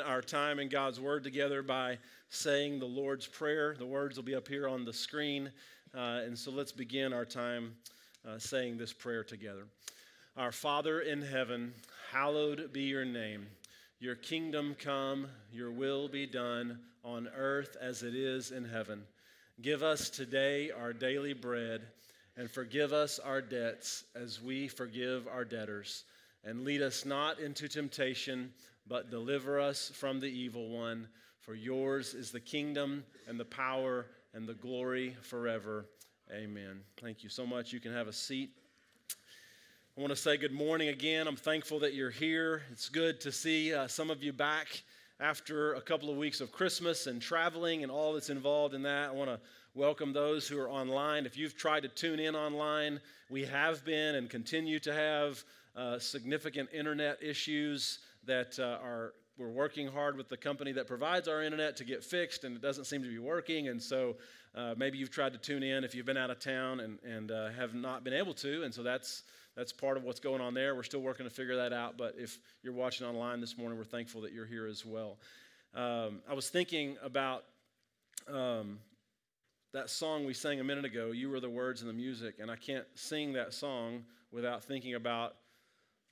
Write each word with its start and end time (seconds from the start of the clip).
our 0.00 0.22
time 0.22 0.58
in 0.58 0.68
God's 0.68 1.00
Word 1.00 1.24
together 1.24 1.62
by 1.62 1.98
saying 2.30 2.78
the 2.78 2.86
Lord's 2.86 3.26
Prayer. 3.26 3.74
The 3.78 3.86
words 3.86 4.16
will 4.16 4.24
be 4.24 4.34
up 4.34 4.48
here 4.48 4.68
on 4.68 4.84
the 4.84 4.92
screen. 4.92 5.50
Uh, 5.94 6.22
and 6.24 6.38
so 6.38 6.50
let's 6.50 6.72
begin 6.72 7.12
our 7.12 7.24
time 7.24 7.74
uh, 8.26 8.38
saying 8.38 8.78
this 8.78 8.92
prayer 8.92 9.24
together. 9.24 9.64
Our 10.36 10.52
Father 10.52 11.00
in 11.00 11.20
heaven, 11.20 11.74
hallowed 12.10 12.72
be 12.72 12.82
your 12.82 13.04
name. 13.04 13.46
Your 14.00 14.14
kingdom 14.14 14.74
come, 14.78 15.26
your 15.52 15.70
will 15.70 16.08
be 16.08 16.26
done 16.26 16.78
on 17.04 17.28
earth 17.36 17.76
as 17.80 18.02
it 18.02 18.14
is 18.14 18.50
in 18.50 18.64
heaven. 18.64 19.02
Give 19.60 19.82
us 19.82 20.08
today 20.08 20.70
our 20.70 20.92
daily 20.92 21.34
bread 21.34 21.82
and 22.36 22.50
forgive 22.50 22.92
us 22.92 23.18
our 23.18 23.42
debts 23.42 24.04
as 24.14 24.40
we 24.40 24.68
forgive 24.68 25.28
our 25.28 25.44
debtors. 25.44 26.04
And 26.44 26.64
lead 26.64 26.82
us 26.82 27.04
not 27.04 27.38
into 27.38 27.68
temptation 27.68 28.52
but 28.86 29.10
deliver 29.10 29.60
us 29.60 29.90
from 29.94 30.20
the 30.20 30.26
evil 30.26 30.68
one. 30.68 31.08
For 31.40 31.54
yours 31.54 32.14
is 32.14 32.30
the 32.30 32.40
kingdom 32.40 33.04
and 33.26 33.38
the 33.38 33.44
power 33.44 34.06
and 34.34 34.46
the 34.46 34.54
glory 34.54 35.16
forever. 35.22 35.86
Amen. 36.32 36.80
Thank 37.00 37.22
you 37.22 37.28
so 37.28 37.46
much. 37.46 37.72
You 37.72 37.80
can 37.80 37.92
have 37.92 38.08
a 38.08 38.12
seat. 38.12 38.50
I 39.96 40.00
want 40.00 40.10
to 40.10 40.16
say 40.16 40.36
good 40.36 40.52
morning 40.52 40.88
again. 40.88 41.26
I'm 41.26 41.36
thankful 41.36 41.80
that 41.80 41.94
you're 41.94 42.10
here. 42.10 42.62
It's 42.70 42.88
good 42.88 43.20
to 43.22 43.32
see 43.32 43.74
uh, 43.74 43.86
some 43.88 44.10
of 44.10 44.22
you 44.22 44.32
back 44.32 44.82
after 45.20 45.74
a 45.74 45.80
couple 45.80 46.10
of 46.10 46.16
weeks 46.16 46.40
of 46.40 46.50
Christmas 46.50 47.06
and 47.06 47.20
traveling 47.20 47.82
and 47.82 47.92
all 47.92 48.14
that's 48.14 48.30
involved 48.30 48.74
in 48.74 48.82
that. 48.82 49.10
I 49.10 49.12
want 49.12 49.28
to 49.28 49.38
welcome 49.74 50.12
those 50.12 50.48
who 50.48 50.58
are 50.58 50.70
online. 50.70 51.26
If 51.26 51.36
you've 51.36 51.56
tried 51.56 51.82
to 51.82 51.88
tune 51.88 52.20
in 52.20 52.34
online, 52.34 53.00
we 53.30 53.44
have 53.44 53.84
been 53.84 54.14
and 54.14 54.30
continue 54.30 54.78
to 54.80 54.92
have 54.92 55.44
uh, 55.76 55.98
significant 55.98 56.70
internet 56.72 57.22
issues 57.22 57.98
that 58.24 58.58
uh, 58.58 58.78
are 58.82 59.14
we're 59.38 59.48
working 59.48 59.88
hard 59.88 60.16
with 60.16 60.28
the 60.28 60.36
company 60.36 60.72
that 60.72 60.86
provides 60.86 61.26
our 61.26 61.42
internet 61.42 61.76
to 61.78 61.84
get 61.84 62.04
fixed, 62.04 62.44
and 62.44 62.54
it 62.54 62.62
doesn't 62.62 62.84
seem 62.84 63.02
to 63.02 63.08
be 63.08 63.18
working. 63.18 63.68
And 63.68 63.82
so 63.82 64.16
uh, 64.54 64.74
maybe 64.76 64.98
you've 64.98 65.10
tried 65.10 65.32
to 65.32 65.38
tune 65.38 65.62
in 65.62 65.84
if 65.84 65.94
you've 65.94 66.06
been 66.06 66.18
out 66.18 66.30
of 66.30 66.38
town 66.38 66.80
and, 66.80 66.98
and 67.02 67.30
uh, 67.30 67.50
have 67.50 67.74
not 67.74 68.04
been 68.04 68.12
able 68.12 68.34
to. 68.34 68.62
And 68.62 68.72
so 68.72 68.82
that's 68.82 69.22
that's 69.56 69.72
part 69.72 69.96
of 69.96 70.04
what's 70.04 70.20
going 70.20 70.40
on 70.40 70.54
there. 70.54 70.74
We're 70.74 70.82
still 70.82 71.00
working 71.00 71.24
to 71.24 71.30
figure 71.30 71.56
that 71.56 71.72
out. 71.72 71.98
But 71.98 72.14
if 72.18 72.38
you're 72.62 72.72
watching 72.72 73.06
online 73.06 73.40
this 73.40 73.58
morning, 73.58 73.76
we're 73.76 73.84
thankful 73.84 74.22
that 74.22 74.32
you're 74.32 74.46
here 74.46 74.66
as 74.66 74.84
well. 74.84 75.18
Um, 75.74 76.20
I 76.28 76.34
was 76.34 76.48
thinking 76.48 76.96
about 77.02 77.44
um, 78.28 78.78
that 79.72 79.90
song 79.90 80.24
we 80.24 80.34
sang 80.34 80.60
a 80.60 80.64
minute 80.64 80.84
ago. 80.84 81.10
You 81.10 81.28
were 81.28 81.40
the 81.40 81.50
words 81.50 81.82
and 81.82 81.88
the 81.88 81.94
music, 81.94 82.36
and 82.40 82.50
I 82.50 82.56
can't 82.56 82.86
sing 82.94 83.32
that 83.34 83.52
song 83.52 84.04
without 84.30 84.64
thinking 84.64 84.94
about 84.94 85.34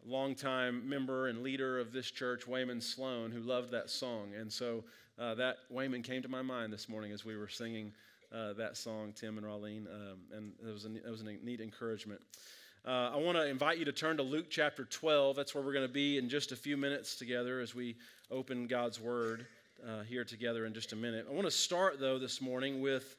longtime 0.06 0.88
member 0.88 1.28
and 1.28 1.42
leader 1.42 1.78
of 1.78 1.92
this 1.92 2.10
church, 2.10 2.46
Wayman 2.46 2.80
Sloan, 2.80 3.30
who 3.30 3.40
loved 3.40 3.70
that 3.72 3.90
song. 3.90 4.30
And 4.38 4.52
so 4.52 4.84
uh, 5.18 5.34
that 5.34 5.58
Wayman 5.70 6.02
came 6.02 6.22
to 6.22 6.28
my 6.28 6.42
mind 6.42 6.72
this 6.72 6.88
morning 6.88 7.12
as 7.12 7.24
we 7.24 7.36
were 7.36 7.48
singing 7.48 7.92
uh, 8.34 8.52
that 8.54 8.76
song, 8.76 9.12
Tim 9.14 9.38
and 9.38 9.46
Raleen, 9.46 9.86
um, 9.86 10.18
and 10.32 10.52
it 10.66 10.72
was, 10.72 10.84
a, 10.84 10.94
it 10.94 11.10
was 11.10 11.20
a 11.20 11.24
neat 11.24 11.60
encouragement. 11.60 12.20
Uh, 12.86 13.10
I 13.12 13.16
want 13.16 13.36
to 13.36 13.46
invite 13.46 13.78
you 13.78 13.84
to 13.84 13.92
turn 13.92 14.16
to 14.16 14.22
Luke 14.22 14.46
chapter 14.48 14.84
12. 14.84 15.36
That's 15.36 15.54
where 15.54 15.62
we're 15.62 15.74
going 15.74 15.86
to 15.86 15.92
be 15.92 16.16
in 16.16 16.28
just 16.28 16.52
a 16.52 16.56
few 16.56 16.76
minutes 16.76 17.16
together 17.16 17.60
as 17.60 17.74
we 17.74 17.96
open 18.30 18.66
God's 18.66 19.00
Word 19.00 19.46
uh, 19.86 20.02
here 20.02 20.24
together 20.24 20.64
in 20.64 20.72
just 20.72 20.92
a 20.92 20.96
minute. 20.96 21.26
I 21.28 21.34
want 21.34 21.46
to 21.46 21.50
start, 21.50 22.00
though, 22.00 22.18
this 22.18 22.40
morning 22.40 22.80
with 22.80 23.16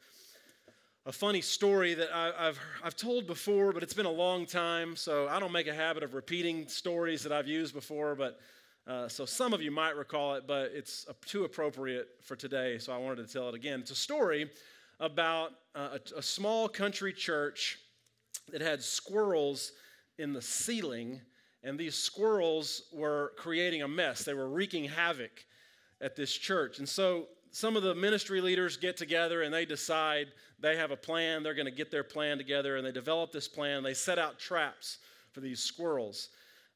a 1.05 1.11
funny 1.11 1.41
story 1.41 1.95
that 1.95 2.15
I, 2.15 2.45
have 2.45 2.59
I've 2.83 2.95
told 2.95 3.25
before, 3.25 3.73
but 3.73 3.81
it's 3.81 3.93
been 3.93 4.05
a 4.05 4.11
long 4.11 4.45
time, 4.45 4.95
so 4.95 5.27
I 5.27 5.39
don't 5.39 5.51
make 5.51 5.65
a 5.65 5.73
habit 5.73 6.03
of 6.03 6.13
repeating 6.13 6.67
stories 6.67 7.23
that 7.23 7.31
I've 7.31 7.47
used 7.47 7.73
before. 7.73 8.13
But 8.13 8.39
uh, 8.85 9.07
so 9.07 9.25
some 9.25 9.51
of 9.51 9.63
you 9.63 9.71
might 9.71 9.95
recall 9.95 10.35
it, 10.35 10.45
but 10.45 10.71
it's 10.75 11.07
too 11.25 11.43
appropriate 11.43 12.09
for 12.21 12.35
today, 12.35 12.77
so 12.77 12.93
I 12.93 12.97
wanted 12.97 13.27
to 13.27 13.33
tell 13.33 13.49
it 13.49 13.55
again. 13.55 13.79
It's 13.79 13.89
a 13.89 13.95
story 13.95 14.51
about 14.99 15.53
uh, 15.73 15.97
a, 16.15 16.19
a 16.19 16.21
small 16.21 16.69
country 16.69 17.13
church 17.13 17.79
that 18.51 18.61
had 18.61 18.83
squirrels 18.83 19.71
in 20.19 20.33
the 20.33 20.41
ceiling, 20.41 21.19
and 21.63 21.79
these 21.79 21.95
squirrels 21.95 22.83
were 22.93 23.33
creating 23.37 23.81
a 23.81 23.87
mess. 23.87 24.23
They 24.23 24.35
were 24.35 24.49
wreaking 24.49 24.85
havoc 24.85 25.45
at 25.99 26.15
this 26.15 26.31
church, 26.31 26.77
and 26.77 26.87
so 26.87 27.25
some 27.51 27.75
of 27.75 27.83
the 27.83 27.93
ministry 27.93 28.39
leaders 28.39 28.77
get 28.77 28.95
together 28.95 29.41
and 29.41 29.53
they 29.53 29.65
decide 29.65 30.27
they 30.59 30.77
have 30.77 30.91
a 30.91 30.97
plan. 30.97 31.43
They're 31.43 31.53
going 31.53 31.65
to 31.65 31.71
get 31.71 31.91
their 31.91 32.03
plan 32.03 32.37
together 32.37 32.77
and 32.77 32.85
they 32.85 32.93
develop 32.93 33.31
this 33.31 33.47
plan. 33.47 33.83
They 33.83 33.93
set 33.93 34.17
out 34.17 34.39
traps 34.39 34.99
for 35.33 35.41
these 35.41 35.61
squirrels, 35.61 36.29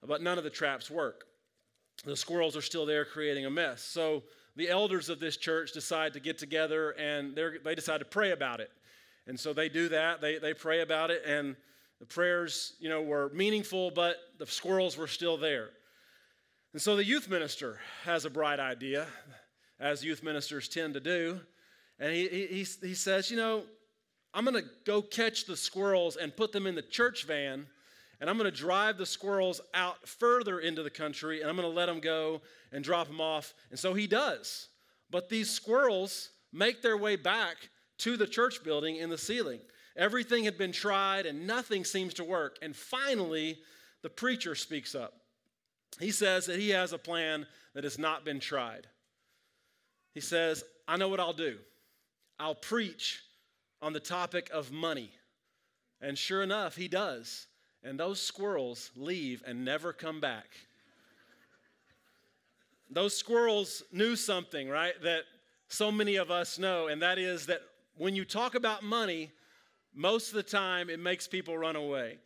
but 0.05 0.21
none 0.21 0.37
of 0.37 0.43
the 0.43 0.49
traps 0.49 0.91
work. 0.91 1.25
The 2.05 2.15
squirrels 2.15 2.57
are 2.57 2.61
still 2.61 2.85
there 2.85 3.05
creating 3.05 3.45
a 3.45 3.49
mess. 3.49 3.81
So 3.81 4.23
the 4.57 4.69
elders 4.69 5.07
of 5.07 5.21
this 5.21 5.37
church 5.37 5.71
decide 5.71 6.13
to 6.13 6.19
get 6.19 6.37
together 6.37 6.91
and 6.91 7.37
they 7.63 7.75
decide 7.75 7.99
to 7.99 8.05
pray 8.05 8.31
about 8.31 8.59
it. 8.59 8.71
And 9.27 9.39
so 9.39 9.53
they 9.53 9.69
do 9.69 9.87
that. 9.89 10.19
They, 10.19 10.39
they 10.39 10.53
pray 10.53 10.81
about 10.81 11.09
it 11.09 11.23
and 11.25 11.55
the 12.01 12.05
prayers, 12.05 12.73
you 12.79 12.89
know, 12.89 13.01
were 13.01 13.31
meaningful, 13.33 13.91
but 13.91 14.17
the 14.37 14.45
squirrels 14.45 14.97
were 14.97 15.07
still 15.07 15.37
there. 15.37 15.69
And 16.73 16.81
so 16.81 16.97
the 16.97 17.05
youth 17.05 17.29
minister 17.29 17.79
has 18.03 18.25
a 18.25 18.29
bright 18.29 18.59
idea 18.59 19.07
as 19.79 20.03
youth 20.03 20.23
ministers 20.23 20.67
tend 20.67 20.93
to 20.93 20.99
do. 20.99 21.39
And 21.99 22.13
he, 22.13 22.27
he, 22.27 22.65
he 22.87 22.93
says, 22.93 23.29
You 23.29 23.37
know, 23.37 23.63
I'm 24.33 24.45
going 24.45 24.61
to 24.61 24.69
go 24.85 25.01
catch 25.01 25.45
the 25.45 25.55
squirrels 25.55 26.17
and 26.17 26.35
put 26.35 26.51
them 26.51 26.67
in 26.67 26.75
the 26.75 26.81
church 26.81 27.25
van, 27.25 27.67
and 28.19 28.29
I'm 28.29 28.37
going 28.37 28.51
to 28.51 28.57
drive 28.57 28.97
the 28.97 29.05
squirrels 29.05 29.61
out 29.73 30.07
further 30.07 30.59
into 30.59 30.83
the 30.83 30.89
country, 30.89 31.41
and 31.41 31.49
I'm 31.49 31.55
going 31.55 31.69
to 31.69 31.75
let 31.75 31.85
them 31.85 31.99
go 31.99 32.41
and 32.71 32.83
drop 32.83 33.07
them 33.07 33.21
off. 33.21 33.53
And 33.69 33.79
so 33.79 33.93
he 33.93 34.07
does. 34.07 34.69
But 35.09 35.29
these 35.29 35.49
squirrels 35.49 36.29
make 36.51 36.81
their 36.81 36.97
way 36.97 37.15
back 37.15 37.69
to 37.99 38.17
the 38.17 38.27
church 38.27 38.63
building 38.63 38.97
in 38.97 39.09
the 39.09 39.17
ceiling. 39.17 39.59
Everything 39.95 40.43
had 40.43 40.57
been 40.57 40.73
tried, 40.73 41.25
and 41.25 41.47
nothing 41.47 41.85
seems 41.85 42.13
to 42.15 42.23
work. 42.23 42.57
And 42.61 42.75
finally, 42.75 43.57
the 44.01 44.09
preacher 44.09 44.55
speaks 44.55 44.93
up. 44.93 45.13
He 45.99 46.11
says 46.11 46.45
that 46.47 46.59
he 46.59 46.71
has 46.71 46.91
a 46.91 46.97
plan 46.97 47.47
that 47.73 47.85
has 47.85 47.97
not 47.97 48.25
been 48.25 48.41
tried. 48.41 48.87
He 50.15 50.21
says, 50.21 50.63
I 50.87 50.95
know 50.95 51.09
what 51.09 51.19
I'll 51.19 51.33
do. 51.33 51.57
I'll 52.39 52.55
preach 52.55 53.21
on 53.81 53.91
the 53.91 53.99
topic 53.99 54.49
of 54.51 54.71
money. 54.71 55.11
And 56.01 56.17
sure 56.17 56.41
enough, 56.41 56.77
he 56.77 56.87
does. 56.87 57.47
And 57.83 57.99
those 57.99 58.21
squirrels 58.21 58.91
leave 58.95 59.43
and 59.45 59.65
never 59.65 59.91
come 59.91 60.21
back. 60.21 60.47
those 62.89 63.15
squirrels 63.15 63.83
knew 63.91 64.15
something, 64.15 64.69
right, 64.69 64.93
that 65.03 65.23
so 65.67 65.91
many 65.91 66.15
of 66.15 66.31
us 66.31 66.57
know, 66.57 66.87
and 66.87 67.01
that 67.01 67.19
is 67.19 67.45
that 67.47 67.61
when 67.97 68.15
you 68.15 68.23
talk 68.23 68.55
about 68.55 68.83
money, 68.83 69.31
most 69.93 70.29
of 70.29 70.35
the 70.35 70.43
time 70.43 70.89
it 70.89 70.99
makes 70.99 71.27
people 71.27 71.57
run 71.57 71.75
away. 71.75 72.19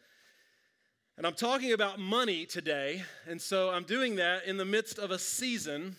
And 1.18 1.26
I'm 1.26 1.34
talking 1.34 1.74
about 1.74 2.00
money 2.00 2.46
today, 2.46 3.04
and 3.28 3.42
so 3.42 3.72
I'm 3.72 3.84
doing 3.84 4.18
that 4.18 4.46
in 4.46 4.58
the 4.58 4.66
midst 4.66 5.00
of 5.00 5.10
a 5.10 5.20
season 5.20 5.96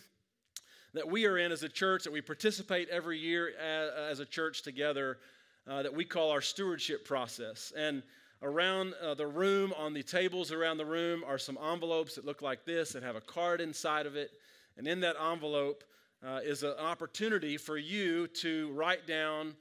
that 0.95 1.09
we 1.09 1.27
are 1.27 1.39
in 1.39 1.53
as 1.53 1.63
a 1.63 1.69
church, 1.69 2.05
that 2.05 2.13
we 2.13 2.21
participate 2.21 2.89
every 2.89 3.19
year 3.19 3.51
as, 3.59 4.21
a 4.21 4.25
church 4.25 4.63
together, 4.63 5.19
uh, 5.69 5.83
that 5.83 5.95
we 5.95 6.05
call 6.05 6.31
our 6.31 6.41
stewardship 6.41 7.05
process. 7.05 7.73
And 7.77 8.03
around 8.43 8.95
uh, 9.03 9.15
the 9.15 9.27
room, 9.27 9.73
on 9.77 9.95
the 9.95 10.03
tables 10.03 10.51
around 10.51 10.79
the 10.79 10.85
room, 10.85 11.23
are 11.27 11.39
some 11.39 11.59
envelopes 11.59 12.17
that 12.17 12.25
look 12.25 12.43
like 12.43 12.65
this 12.65 12.93
that 12.93 13.03
have 13.03 13.17
a 13.17 13.21
card 13.21 13.61
inside 13.61 14.07
of 14.07 14.17
it. 14.17 14.31
And 14.77 14.89
in 14.89 15.01
that 15.01 15.17
envelope 15.21 15.85
uh, 16.27 16.41
is 16.43 16.63
an 16.63 16.75
opportunity 16.79 17.57
for 17.57 17.77
you 17.77 18.27
to 18.27 18.71
write 18.73 19.07
down 19.07 19.55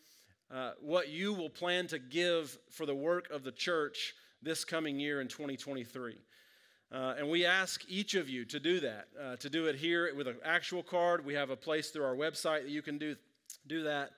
uh, 0.51 0.71
what 0.81 1.09
you 1.09 1.33
will 1.33 1.49
plan 1.49 1.85
to 1.87 1.99
give 1.99 2.57
for 2.71 2.85
the 2.85 2.95
work 2.95 3.29
of 3.29 3.43
the 3.43 3.51
church 3.51 4.15
this 4.41 4.65
coming 4.65 4.99
year 4.99 5.21
in 5.21 5.27
2023. 5.27 6.15
Uh, 6.91 7.13
and 7.19 7.29
we 7.29 7.45
ask 7.45 7.83
each 7.87 8.15
of 8.15 8.27
you 8.27 8.45
to 8.45 8.59
do 8.59 8.79
that, 8.79 9.07
uh, 9.21 9.35
to 9.35 9.49
do 9.49 9.67
it 9.67 9.75
here 9.75 10.11
with 10.15 10.27
an 10.27 10.37
actual 10.43 10.81
card. 10.81 11.23
We 11.23 11.35
have 11.35 11.51
a 11.51 11.55
place 11.55 11.91
through 11.91 12.03
our 12.03 12.15
website 12.15 12.63
that 12.63 12.69
you 12.69 12.81
can 12.81 12.97
do, 12.97 13.15
do 13.67 13.83
that. 13.83 14.11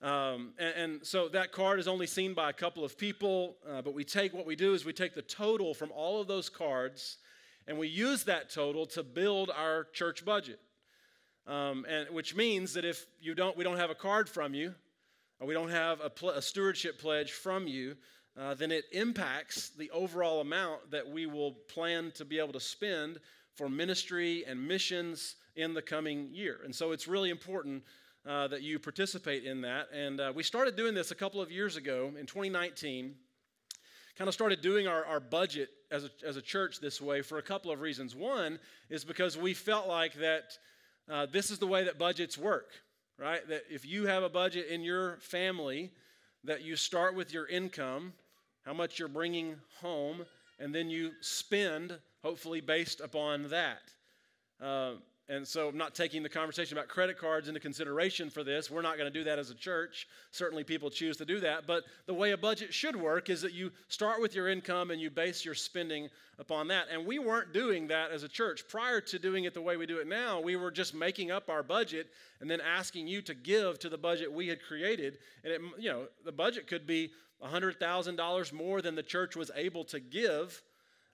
Um, 0.00 0.52
and, 0.60 0.74
and, 0.76 1.06
so 1.06 1.28
that 1.30 1.50
card 1.50 1.80
is 1.80 1.88
only 1.88 2.06
seen 2.06 2.34
by 2.34 2.50
a 2.50 2.52
couple 2.52 2.84
of 2.84 2.96
people, 2.96 3.56
uh, 3.68 3.82
but 3.82 3.94
we 3.94 4.04
take 4.04 4.32
what 4.32 4.46
we 4.46 4.54
do 4.54 4.74
is 4.74 4.84
we 4.84 4.92
take 4.92 5.16
the 5.16 5.22
total 5.22 5.74
from 5.74 5.90
all 5.90 6.20
of 6.20 6.28
those 6.28 6.48
cards 6.48 7.16
and 7.66 7.76
we 7.76 7.88
use 7.88 8.22
that 8.24 8.48
total 8.48 8.86
to 8.86 9.02
build 9.02 9.50
our 9.50 9.88
church 9.92 10.24
budget. 10.24 10.60
Um, 11.48 11.84
and 11.88 12.08
which 12.10 12.36
means 12.36 12.74
that 12.74 12.84
if 12.84 13.06
you 13.20 13.34
don't, 13.34 13.56
we 13.56 13.64
don't 13.64 13.76
have 13.76 13.90
a 13.90 13.94
card 13.94 14.28
from 14.28 14.54
you, 14.54 14.74
or 15.40 15.48
we 15.48 15.54
don't 15.54 15.70
have 15.70 16.00
a, 16.00 16.10
pl- 16.10 16.30
a 16.30 16.42
stewardship 16.42 17.00
pledge 17.00 17.32
from 17.32 17.66
you, 17.66 17.96
uh, 18.36 18.54
then 18.54 18.70
it 18.70 18.84
impacts 18.92 19.70
the 19.70 19.90
overall 19.90 20.40
amount 20.40 20.90
that 20.90 21.08
we 21.08 21.26
will 21.26 21.52
plan 21.52 22.12
to 22.16 22.24
be 22.24 22.38
able 22.38 22.52
to 22.52 22.60
spend 22.60 23.18
for 23.54 23.68
ministry 23.68 24.44
and 24.46 24.66
missions 24.66 25.36
in 25.56 25.74
the 25.74 25.82
coming 25.82 26.28
year. 26.32 26.60
And 26.64 26.74
so 26.74 26.92
it's 26.92 27.08
really 27.08 27.30
important 27.30 27.82
uh, 28.26 28.46
that 28.48 28.62
you 28.62 28.78
participate 28.78 29.44
in 29.44 29.62
that. 29.62 29.88
And 29.92 30.20
uh, 30.20 30.32
we 30.34 30.42
started 30.42 30.76
doing 30.76 30.94
this 30.94 31.10
a 31.10 31.14
couple 31.14 31.40
of 31.40 31.50
years 31.50 31.76
ago 31.76 32.12
in 32.18 32.26
2019. 32.26 33.14
Kind 34.16 34.28
of 34.28 34.34
started 34.34 34.60
doing 34.60 34.86
our, 34.86 35.04
our 35.04 35.20
budget 35.20 35.70
as 35.90 36.04
a, 36.04 36.10
as 36.26 36.36
a 36.36 36.42
church 36.42 36.80
this 36.80 37.00
way 37.00 37.22
for 37.22 37.38
a 37.38 37.42
couple 37.42 37.70
of 37.70 37.80
reasons. 37.80 38.14
One 38.14 38.58
is 38.90 39.04
because 39.04 39.36
we 39.36 39.54
felt 39.54 39.88
like 39.88 40.14
that 40.14 40.58
uh, 41.10 41.26
this 41.26 41.50
is 41.50 41.58
the 41.58 41.66
way 41.66 41.84
that 41.84 41.98
budgets 41.98 42.36
work, 42.36 42.70
right? 43.16 43.46
That 43.48 43.62
if 43.70 43.86
you 43.86 44.06
have 44.06 44.22
a 44.22 44.28
budget 44.28 44.66
in 44.66 44.82
your 44.82 45.16
family, 45.20 45.90
that 46.44 46.62
you 46.62 46.76
start 46.76 47.14
with 47.14 47.32
your 47.32 47.46
income, 47.46 48.12
how 48.64 48.72
much 48.72 48.98
you're 48.98 49.08
bringing 49.08 49.56
home, 49.80 50.24
and 50.58 50.74
then 50.74 50.90
you 50.90 51.12
spend, 51.20 51.98
hopefully 52.22 52.60
based 52.60 53.00
upon 53.00 53.48
that. 53.48 53.80
Uh, 54.60 54.94
and 55.30 55.46
so 55.46 55.68
I'm 55.68 55.76
not 55.76 55.94
taking 55.94 56.22
the 56.22 56.28
conversation 56.28 56.78
about 56.78 56.88
credit 56.88 57.18
cards 57.18 57.48
into 57.48 57.60
consideration 57.60 58.30
for 58.30 58.42
this. 58.42 58.70
We're 58.70 58.82
not 58.82 58.96
going 58.96 59.12
to 59.12 59.18
do 59.18 59.24
that 59.24 59.38
as 59.38 59.50
a 59.50 59.54
church. 59.54 60.08
Certainly, 60.30 60.64
people 60.64 60.88
choose 60.88 61.18
to 61.18 61.26
do 61.26 61.38
that. 61.40 61.66
But 61.66 61.84
the 62.06 62.14
way 62.14 62.30
a 62.30 62.38
budget 62.38 62.72
should 62.72 62.96
work 62.96 63.28
is 63.28 63.42
that 63.42 63.52
you 63.52 63.70
start 63.88 64.22
with 64.22 64.34
your 64.34 64.48
income 64.48 64.90
and 64.90 64.98
you 64.98 65.10
base 65.10 65.44
your 65.44 65.54
spending 65.54 66.08
upon 66.38 66.68
that. 66.68 66.86
And 66.90 67.06
we 67.06 67.18
weren't 67.18 67.52
doing 67.52 67.88
that 67.88 68.10
as 68.10 68.22
a 68.22 68.28
church. 68.28 68.64
Prior 68.68 69.02
to 69.02 69.18
doing 69.18 69.44
it 69.44 69.52
the 69.52 69.60
way 69.60 69.76
we 69.76 69.84
do 69.84 69.98
it 69.98 70.06
now, 70.06 70.40
we 70.40 70.56
were 70.56 70.70
just 70.70 70.94
making 70.94 71.30
up 71.30 71.50
our 71.50 71.62
budget 71.62 72.08
and 72.40 72.50
then 72.50 72.62
asking 72.62 73.06
you 73.06 73.20
to 73.22 73.34
give 73.34 73.78
to 73.80 73.90
the 73.90 73.98
budget 73.98 74.32
we 74.32 74.48
had 74.48 74.62
created. 74.62 75.18
And 75.44 75.52
it, 75.52 75.60
you 75.78 75.90
know, 75.90 76.04
the 76.24 76.32
budget 76.32 76.66
could 76.66 76.86
be 76.86 77.10
$100,000 77.44 78.52
more 78.52 78.80
than 78.80 78.94
the 78.94 79.02
church 79.02 79.36
was 79.36 79.50
able 79.54 79.84
to 79.84 80.00
give 80.00 80.62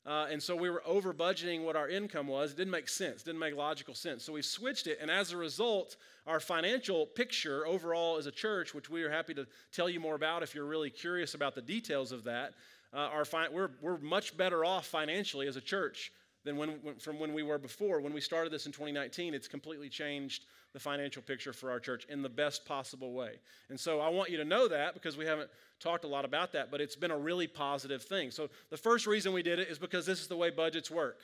uh, 0.06 0.27
and 0.31 0.43
so 0.43 0.55
we 0.55 0.69
were 0.69 0.83
over 0.85 1.15
budgeting 1.15 1.65
what 1.65 1.77
our 1.77 1.89
income 1.89 2.27
was. 2.27 2.53
It 2.53 2.59
didn't 2.59 2.73
make 2.73 2.89
sense, 2.89 3.23
didn't 3.23 3.39
make 3.39 3.56
logical 3.56 3.95
sense. 3.95 4.23
So 4.23 4.35
we 4.35 4.43
switched 4.43 4.87
it. 4.87 4.99
And 5.01 5.11
as 5.11 5.33
a 5.33 5.37
result, 5.37 5.97
our 6.27 6.41
financial 6.41 7.06
picture 7.06 7.67
overall 7.67 8.19
as 8.19 8.27
a 8.27 8.31
church, 8.31 8.75
which 8.75 8.91
we 8.91 9.03
are 9.03 9.11
happy 9.11 9.33
to 9.35 9.47
tell 9.73 9.89
you 9.89 10.01
more 10.01 10.15
about 10.15 10.43
if 10.43 10.55
you're 10.55 10.67
really 10.67 10.91
curious 10.91 11.33
about 11.33 11.55
the 11.55 11.62
details 11.62 12.12
of 12.12 12.25
that, 12.25 12.53
uh, 12.93 12.99
our 12.99 13.25
fi- 13.25 13.49
we're, 13.49 13.71
we're 13.81 13.99
much 13.99 14.37
better 14.37 14.62
off 14.65 14.87
financially 14.87 15.49
as 15.49 15.56
a 15.56 15.61
church 15.61 16.12
than 16.45 16.59
when, 16.59 16.71
when, 16.83 16.97
from 16.97 17.19
when 17.19 17.33
we 17.33 17.43
were 17.43 17.59
before. 17.59 18.01
When 18.01 18.12
we 18.12 18.21
started 18.21 18.53
this 18.53 18.67
in 18.67 18.73
2019, 18.73 19.33
it's 19.33 19.49
completely 19.49 19.89
changed 19.89 20.45
the 20.75 20.81
financial 20.81 21.23
picture 21.23 21.53
for 21.53 21.71
our 21.71 21.81
church 21.81 22.05
in 22.11 22.21
the 22.21 22.29
best 22.29 22.67
possible 22.67 23.12
way. 23.12 23.37
And 23.71 23.81
so 23.81 24.00
I 24.00 24.09
want 24.09 24.29
you 24.29 24.37
to 24.37 24.44
know 24.44 24.69
that 24.69 24.93
because 24.93 25.17
we 25.17 25.25
haven't 25.25 25.49
talked 25.81 26.05
a 26.05 26.09
lot 26.09 26.25
about 26.25 26.53
that, 26.53 26.71
but 26.71 26.81
it's 26.81 26.97
been 26.97 27.12
a 27.12 27.17
really 27.17 27.47
positive 27.47 28.03
thing. 28.03 28.31
So 28.31 28.50
the 28.71 28.76
first 28.76 29.06
reason 29.06 29.32
we 29.32 29.43
did 29.43 29.59
it 29.61 29.69
is 29.69 29.79
because 29.79 30.05
this 30.05 30.21
is 30.21 30.26
the 30.26 30.37
way 30.37 30.50
budgets 30.50 30.91
work. 30.91 31.21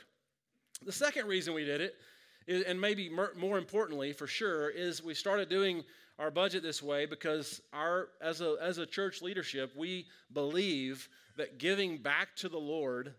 The 0.86 0.92
second 0.92 1.26
reason 1.26 1.52
we 1.52 1.64
did 1.64 1.80
it, 1.80 1.96
is, 2.46 2.64
and 2.64 2.80
maybe 2.80 3.10
more 3.10 3.58
importantly 3.58 4.12
for 4.12 4.26
sure, 4.26 4.70
is 4.70 5.02
we 5.02 5.14
started 5.14 5.48
doing 5.48 5.84
our 6.18 6.30
budget 6.30 6.62
this 6.62 6.82
way 6.82 7.06
because 7.06 7.60
our 7.72 8.08
as 8.20 8.40
a 8.40 8.56
as 8.60 8.78
a 8.78 8.86
church 8.86 9.20
leadership, 9.20 9.72
we 9.76 10.06
believe 10.32 11.08
that 11.36 11.58
giving 11.58 11.98
back 11.98 12.36
to 12.36 12.48
the 12.48 12.58
Lord 12.58 13.14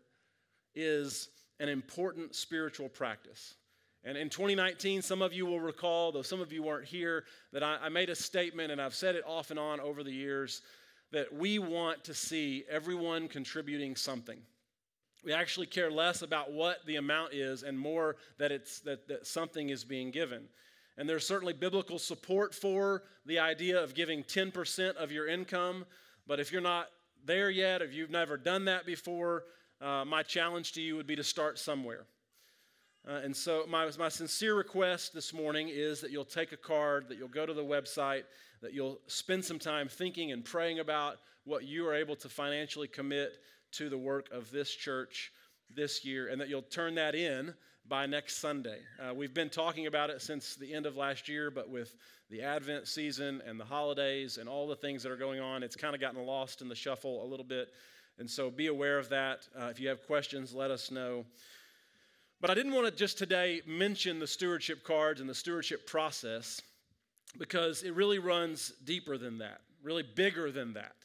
is 0.75 1.30
an 1.60 1.69
important 1.69 2.36
spiritual 2.36 2.89
practice. 2.89 3.56
And 4.03 4.18
in 4.18 4.30
2019, 4.30 5.01
some 5.01 5.21
of 5.21 5.31
you 5.31 5.45
will 5.45 5.59
recall, 5.59 6.12
though 6.12 6.24
some 6.24 6.42
of 6.42 6.51
you 6.51 6.63
weren't 6.63 6.86
here, 6.88 7.25
that 7.53 7.62
I, 7.62 7.77
I, 7.83 7.89
made 7.89 8.09
a 8.09 8.15
statement, 8.15 8.71
and 8.71 8.81
I've 8.81 8.95
said 8.95 9.15
it 9.15 9.24
off 9.27 9.51
and 9.51 9.59
on 9.59 9.80
over 9.80 10.03
the 10.03 10.12
years, 10.12 10.63
that 11.12 11.31
we 11.31 11.59
want 11.59 12.03
to 12.06 12.13
see 12.13 12.63
everyone 12.69 13.27
contributing 13.27 13.95
something. 13.95 14.39
We 15.24 15.33
actually 15.33 15.68
care 15.68 15.92
less 15.92 16.24
about 16.24 16.51
what 16.51 16.83
the 16.88 16.95
amount 16.95 17.33
is 17.33 17.62
and 17.62 17.77
more 17.77 18.15
that, 18.39 18.51
it's, 18.51 18.80
that, 18.81 19.07
that 19.07 19.27
something 19.27 19.69
is 19.69 19.83
being 19.83 20.09
given. 20.09 20.48
And 20.98 21.07
there's 21.07 21.25
certainly 21.25 21.53
biblical 21.53 22.00
support 22.00 22.56
for 22.56 23.03
the 23.25 23.38
idea 23.38 23.81
of 23.81 23.94
giving 23.94 24.24
10% 24.24 24.95
of 24.95 25.12
your 25.12 25.27
income. 25.27 25.86
But 26.25 26.39
if 26.39 26.51
you're 26.51 26.62
not 26.62 26.88
there 27.24 27.51
yet, 27.51 27.83
if 27.83 27.94
you've 27.94 28.09
never 28.09 28.36
done 28.36 28.65
that 28.65 28.86
before, 28.86 29.44
uh, 29.80 30.06
my 30.06 30.24
challenge 30.24 30.74
to 30.74 30.81
you 30.81 30.95
would 30.95 31.07
be 31.07 31.15
to 31.15 31.24
start 31.24 31.59
somewhere. 31.59 32.06
Uh, 33.07 33.13
and 33.24 33.36
so, 33.36 33.65
my, 33.68 33.89
my 33.98 34.09
sincere 34.09 34.56
request 34.56 35.13
this 35.13 35.33
morning 35.33 35.69
is 35.71 36.01
that 36.01 36.12
you'll 36.12 36.24
take 36.24 36.51
a 36.51 36.57
card, 36.57 37.09
that 37.09 37.18
you'll 37.18 37.27
go 37.27 37.48
to 37.48 37.53
the 37.53 37.63
website, 37.63 38.24
that 38.62 38.74
you'll 38.74 39.00
spend 39.07 39.44
some 39.44 39.57
time 39.57 39.88
thinking 39.88 40.31
and 40.31 40.45
praying 40.45 40.80
about 40.80 41.18
what 41.44 41.63
you 41.63 41.88
are 41.88 41.95
able 41.95 42.15
to 42.15 42.30
financially 42.30 42.88
commit 42.88 43.39
to 43.71 43.89
the 43.89 43.98
work 43.98 44.30
of 44.31 44.51
this 44.51 44.69
church 44.69 45.31
this 45.74 46.06
year, 46.06 46.27
and 46.27 46.39
that 46.39 46.48
you'll 46.48 46.62
turn 46.62 46.94
that 46.95 47.15
in 47.15 47.53
by 47.88 48.06
next 48.06 48.38
Sunday. 48.38 48.77
Uh, 49.00 49.13
we've 49.13 49.33
been 49.33 49.50
talking 49.50 49.88
about 49.88 50.12
it 50.12 50.21
since 50.21 50.56
the 50.56 50.71
end 50.71 50.86
of 50.86 50.95
last 50.95 51.27
year, 51.27 51.50
but 51.50 51.69
with 51.69 51.95
the 52.30 52.42
Advent 52.44 52.88
season 52.88 53.42
and 53.48 53.59
the 53.59 53.65
holidays 53.65 54.38
and 54.38 54.48
all 54.48 54.68
the 54.68 54.75
things 54.75 55.01
that 55.01 55.12
are 55.12 55.18
going 55.18 55.39
on, 55.39 55.63
it's 55.63 55.75
kind 55.75 55.95
of 55.95 56.01
gotten 56.01 56.24
lost 56.24 56.62
in 56.62 56.69
the 56.69 56.75
shuffle 56.75 57.25
a 57.25 57.27
little 57.27 57.45
bit. 57.45 57.74
And 58.19 58.30
so 58.30 58.51
be 58.51 58.68
aware 58.68 59.00
of 59.00 59.09
that. 59.09 59.48
Uh, 59.59 59.65
if 59.65 59.80
you 59.80 59.89
have 59.89 60.06
questions, 60.06 60.53
let 60.53 60.69
us 60.69 60.92
know. 60.92 61.25
But 62.41 62.49
I 62.49 62.55
didn't 62.55 62.73
want 62.73 62.88
to 62.88 62.91
just 62.91 63.19
today 63.19 63.61
mention 63.67 64.17
the 64.17 64.25
stewardship 64.25 64.83
cards 64.83 65.21
and 65.21 65.29
the 65.29 65.35
stewardship 65.35 65.85
process 65.85 66.59
because 67.38 67.83
it 67.83 67.93
really 67.93 68.17
runs 68.17 68.73
deeper 68.83 69.15
than 69.15 69.38
that, 69.38 69.61
really 69.83 70.01
bigger 70.01 70.51
than 70.51 70.73
that. 70.73 70.95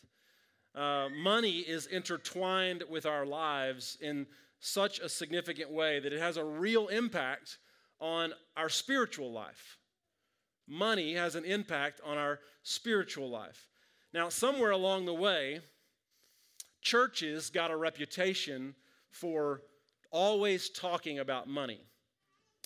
Uh, 0.75 1.11
money 1.11 1.59
is 1.59 1.87
intertwined 1.89 2.85
with 2.89 3.05
our 3.05 3.27
lives 3.27 3.99
in 4.01 4.27
such 4.61 4.99
a 4.99 5.11
significant 5.11 5.71
way 5.71 6.01
that 6.01 6.15
it 6.15 6.21
has 6.21 6.39
a 6.39 6.45
real 6.45 6.89
impact 6.89 7.59
on 8.01 8.33
our 8.57 8.71
spiritual 8.71 9.31
life. 9.31 9.77
Money 10.67 11.15
has 11.15 11.35
an 11.35 11.45
impact 11.45 12.01
on 12.03 12.17
our 12.17 12.41
spiritual 12.63 13.29
life. 13.29 13.69
Now, 14.15 14.31
somewhere 14.31 14.71
along 14.71 15.05
the 15.05 15.15
way, 15.15 15.61
churches 16.81 17.51
got 17.51 17.71
a 17.71 17.77
reputation 17.77 18.75
for 19.11 19.61
always 20.11 20.69
talking 20.69 21.19
about 21.19 21.49
money. 21.49 21.81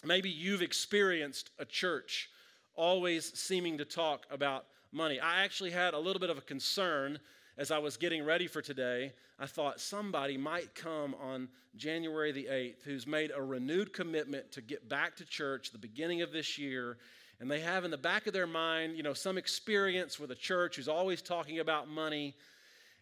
Maybe 0.05 0.31
you've 0.31 0.63
experienced 0.63 1.51
a 1.59 1.65
church 1.65 2.31
always 2.75 3.39
seeming 3.39 3.79
to 3.79 3.85
talk 3.85 4.27
about 4.31 4.67
money. 4.93 5.21
I 5.21 5.45
actually 5.45 5.71
had 5.71 5.95
a 5.95 5.99
little 5.99 6.21
bit 6.21 6.31
of 6.31 6.39
a 6.39 6.43
concern 6.43 7.19
as 7.59 7.71
I 7.71 7.79
was 7.79 7.97
getting 7.97 8.25
ready 8.25 8.47
for 8.47 8.63
today. 8.63 9.13
I 9.39 9.47
thought 9.47 9.81
somebody 9.81 10.37
might 10.37 10.75
come 10.75 11.15
on 11.21 11.49
January 11.77 12.33
the 12.33 12.49
8th 12.51 12.83
who's 12.85 13.07
made 13.07 13.31
a 13.35 13.43
renewed 13.43 13.93
commitment 13.93 14.51
to 14.53 14.63
get 14.63 14.89
back 14.89 15.17
to 15.17 15.25
church 15.25 15.71
the 15.71 15.79
beginning 15.79 16.23
of 16.23 16.33
this 16.33 16.59
year. 16.59 16.97
And 17.39 17.51
they 17.51 17.61
have 17.61 17.85
in 17.85 17.91
the 17.91 17.99
back 17.99 18.27
of 18.27 18.33
their 18.33 18.47
mind, 18.47 18.97
you 18.97 19.03
know, 19.03 19.15
some 19.15 19.39
experience 19.39 20.19
with 20.19 20.31
a 20.31 20.35
church 20.35 20.77
who's 20.77 20.89
always 20.89 21.23
talking 21.23 21.59
about 21.59 21.89
money 21.89 22.35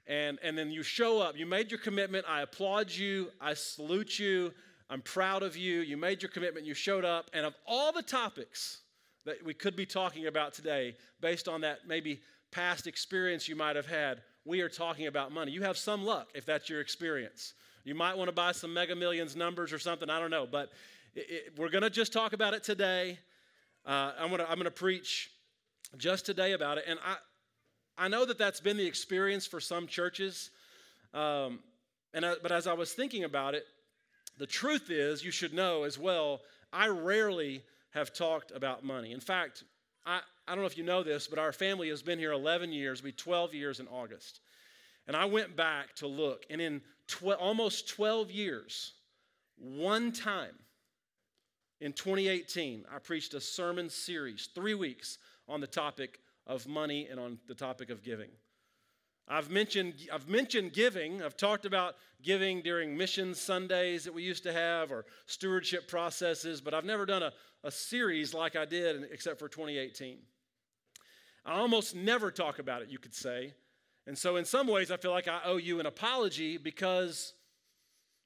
and, 0.08 0.38
and 0.42 0.56
then 0.56 0.70
you 0.70 0.82
show 0.82 1.20
up. 1.20 1.36
You 1.36 1.46
made 1.46 1.70
your 1.70 1.78
commitment. 1.78 2.24
I 2.26 2.40
applaud 2.40 2.90
you. 2.90 3.28
I 3.40 3.54
salute 3.54 4.18
you. 4.18 4.52
I'm 4.90 5.02
proud 5.02 5.42
of 5.42 5.54
you. 5.56 5.80
You 5.80 5.98
made 5.98 6.22
your 6.22 6.30
commitment. 6.30 6.66
You 6.66 6.72
showed 6.72 7.04
up. 7.04 7.30
And 7.34 7.44
of 7.44 7.54
all 7.66 7.92
the 7.92 8.02
topics 8.02 8.80
that 9.26 9.44
we 9.44 9.52
could 9.52 9.76
be 9.76 9.84
talking 9.84 10.26
about 10.26 10.54
today, 10.54 10.96
based 11.20 11.46
on 11.46 11.60
that 11.60 11.80
maybe 11.86 12.22
past 12.50 12.86
experience 12.86 13.48
you 13.48 13.54
might 13.54 13.76
have 13.76 13.86
had, 13.86 14.22
we 14.46 14.62
are 14.62 14.70
talking 14.70 15.06
about 15.06 15.30
money. 15.30 15.52
You 15.52 15.62
have 15.62 15.76
some 15.76 16.04
luck 16.04 16.30
if 16.34 16.46
that's 16.46 16.70
your 16.70 16.80
experience. 16.80 17.52
You 17.84 17.94
might 17.94 18.16
want 18.16 18.28
to 18.28 18.34
buy 18.34 18.52
some 18.52 18.72
mega 18.72 18.96
millions 18.96 19.36
numbers 19.36 19.74
or 19.74 19.78
something. 19.78 20.08
I 20.08 20.18
don't 20.18 20.30
know. 20.30 20.46
But 20.50 20.70
it, 21.14 21.26
it, 21.28 21.58
we're 21.58 21.68
going 21.68 21.82
to 21.82 21.90
just 21.90 22.14
talk 22.14 22.32
about 22.32 22.54
it 22.54 22.64
today. 22.64 23.18
Uh, 23.84 24.12
I'm 24.18 24.28
going 24.28 24.40
to 24.40 24.48
I'm 24.48 24.56
going 24.56 24.64
to 24.64 24.70
preach 24.70 25.30
just 25.98 26.24
today 26.24 26.52
about 26.52 26.78
it. 26.78 26.84
And 26.86 26.98
I, 27.04 27.16
I 27.98 28.06
know 28.08 28.24
that 28.24 28.38
that's 28.38 28.60
been 28.60 28.76
the 28.76 28.86
experience 28.86 29.46
for 29.46 29.60
some 29.60 29.88
churches. 29.88 30.50
Um, 31.12 31.58
and 32.14 32.24
I, 32.24 32.34
but 32.40 32.52
as 32.52 32.66
I 32.66 32.72
was 32.72 32.92
thinking 32.92 33.24
about 33.24 33.54
it, 33.54 33.66
the 34.38 34.46
truth 34.46 34.88
is, 34.88 35.24
you 35.24 35.32
should 35.32 35.52
know 35.52 35.82
as 35.82 35.98
well, 35.98 36.40
I 36.72 36.86
rarely 36.88 37.62
have 37.90 38.14
talked 38.14 38.52
about 38.52 38.84
money. 38.84 39.12
In 39.12 39.20
fact, 39.20 39.64
I, 40.06 40.20
I 40.46 40.52
don't 40.52 40.60
know 40.60 40.66
if 40.66 40.78
you 40.78 40.84
know 40.84 41.02
this, 41.02 41.26
but 41.26 41.40
our 41.40 41.52
family 41.52 41.88
has 41.88 42.02
been 42.02 42.18
here 42.18 42.32
11 42.32 42.72
years, 42.72 43.02
we 43.02 43.10
12 43.10 43.52
years 43.52 43.80
in 43.80 43.88
August. 43.88 44.40
And 45.08 45.16
I 45.16 45.24
went 45.24 45.56
back 45.56 45.94
to 45.96 46.06
look, 46.06 46.44
and 46.50 46.60
in 46.60 46.82
tw- 47.08 47.32
almost 47.32 47.88
12 47.88 48.30
years, 48.30 48.92
one 49.56 50.12
time 50.12 50.54
in 51.80 51.92
2018, 51.92 52.84
I 52.94 52.98
preached 52.98 53.34
a 53.34 53.40
sermon 53.40 53.90
series, 53.90 54.48
three 54.54 54.74
weeks, 54.74 55.18
on 55.48 55.60
the 55.60 55.66
topic 55.66 56.20
of 56.48 56.66
money 56.66 57.06
and 57.10 57.20
on 57.20 57.38
the 57.46 57.54
topic 57.54 57.90
of 57.90 58.02
giving. 58.02 58.30
I've 59.28 59.50
mentioned, 59.50 59.94
I've 60.10 60.28
mentioned 60.28 60.72
giving. 60.72 61.22
I've 61.22 61.36
talked 61.36 61.66
about 61.66 61.96
giving 62.22 62.62
during 62.62 62.96
mission 62.96 63.34
Sundays 63.34 64.04
that 64.04 64.14
we 64.14 64.22
used 64.22 64.42
to 64.44 64.52
have 64.52 64.90
or 64.90 65.04
stewardship 65.26 65.86
processes, 65.86 66.62
but 66.62 66.72
I've 66.72 66.86
never 66.86 67.04
done 67.04 67.22
a, 67.22 67.32
a 67.62 67.70
series 67.70 68.32
like 68.32 68.56
I 68.56 68.64
did 68.64 69.06
except 69.12 69.38
for 69.38 69.48
2018. 69.48 70.18
I 71.44 71.58
almost 71.58 71.94
never 71.94 72.30
talk 72.30 72.58
about 72.58 72.80
it, 72.80 72.88
you 72.88 72.98
could 72.98 73.14
say. 73.14 73.52
And 74.06 74.16
so, 74.16 74.36
in 74.36 74.46
some 74.46 74.66
ways, 74.66 74.90
I 74.90 74.96
feel 74.96 75.10
like 75.10 75.28
I 75.28 75.40
owe 75.44 75.58
you 75.58 75.80
an 75.80 75.86
apology 75.86 76.56
because 76.56 77.34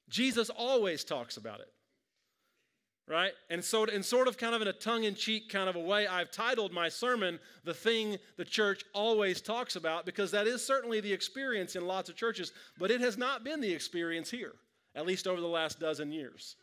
Jesus 0.08 0.48
always 0.50 1.02
talks 1.02 1.36
about 1.36 1.58
it 1.58 1.72
right? 3.08 3.32
And 3.50 3.64
so, 3.64 3.84
in 3.84 4.02
sort 4.02 4.28
of 4.28 4.38
kind 4.38 4.54
of 4.54 4.62
in 4.62 4.68
a 4.68 4.72
tongue 4.72 5.04
in 5.04 5.14
cheek 5.14 5.48
kind 5.48 5.68
of 5.68 5.76
a 5.76 5.80
way, 5.80 6.06
I've 6.06 6.30
titled 6.30 6.72
my 6.72 6.88
sermon, 6.88 7.38
The 7.64 7.74
Thing 7.74 8.18
the 8.36 8.44
Church 8.44 8.84
Always 8.94 9.40
Talks 9.40 9.76
About, 9.76 10.06
because 10.06 10.30
that 10.30 10.46
is 10.46 10.64
certainly 10.64 11.00
the 11.00 11.12
experience 11.12 11.76
in 11.76 11.86
lots 11.86 12.08
of 12.08 12.16
churches, 12.16 12.52
but 12.78 12.90
it 12.90 13.00
has 13.00 13.18
not 13.18 13.44
been 13.44 13.60
the 13.60 13.72
experience 13.72 14.30
here, 14.30 14.52
at 14.94 15.06
least 15.06 15.26
over 15.26 15.40
the 15.40 15.46
last 15.46 15.80
dozen 15.80 16.12
years. 16.12 16.56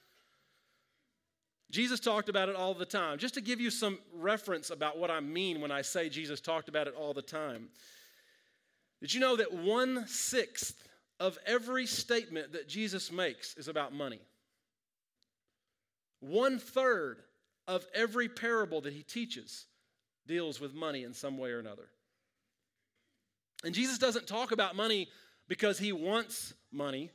Jesus 1.72 2.00
talked 2.00 2.30
about 2.30 2.50
it 2.50 2.56
all 2.56 2.74
the 2.74 2.86
time. 2.86 3.20
Just 3.20 3.36
to 3.36 3.42
give 3.42 3.62
you 3.62 3.70
some 3.70 4.00
reference 4.14 4.72
about 4.72 4.98
what 4.98 5.12
I 5.12 5.20
mean 5.20 5.62
when 5.62 5.72
I 5.72 5.84
say 5.84 6.10
Jesus 6.10 6.42
talked 6.42 6.68
about 6.68 6.88
it 6.88 6.96
all 6.96 7.14
the 7.14 7.22
time. 7.22 7.70
Did 9.02 9.14
you 9.14 9.20
know 9.20 9.36
that 9.36 9.54
one 9.54 10.08
sixth 10.08 10.76
of 11.20 11.38
every 11.46 11.86
statement 11.86 12.54
that 12.54 12.68
Jesus 12.68 13.12
makes 13.12 13.56
is 13.56 13.68
about 13.68 13.94
money? 13.94 14.20
One 16.20 16.60
third 16.60 17.22
of 17.68 17.86
every 17.94 18.28
parable 18.28 18.82
that 18.82 18.94
he 18.94 19.04
teaches 19.04 19.66
deals 20.28 20.60
with 20.60 20.74
money 20.74 21.04
in 21.04 21.14
some 21.14 21.38
way 21.38 21.52
or 21.52 21.60
another. 21.60 21.90
And 23.64 23.76
Jesus 23.76 23.98
doesn't 23.98 24.28
talk 24.28 24.52
about 24.52 24.76
money 24.76 25.08
because 25.48 25.78
he 25.78 25.92
wants 25.92 26.54
money. 26.72 27.10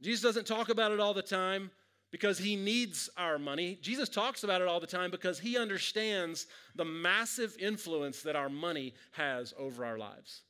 Jesus 0.00 0.22
doesn't 0.22 0.46
talk 0.46 0.68
about 0.68 0.92
it 0.92 1.00
all 1.00 1.14
the 1.14 1.22
time 1.22 1.70
because 2.10 2.38
he 2.38 2.56
needs 2.56 3.08
our 3.16 3.38
money. 3.38 3.78
Jesus 3.82 4.08
talks 4.08 4.42
about 4.44 4.60
it 4.60 4.68
all 4.68 4.80
the 4.80 4.86
time 4.86 5.10
because 5.10 5.38
he 5.38 5.56
understands 5.56 6.46
the 6.74 6.84
massive 6.84 7.56
influence 7.60 8.22
that 8.22 8.36
our 8.36 8.48
money 8.48 8.94
has 9.12 9.54
over 9.58 9.84
our 9.84 9.98
lives. 9.98 10.42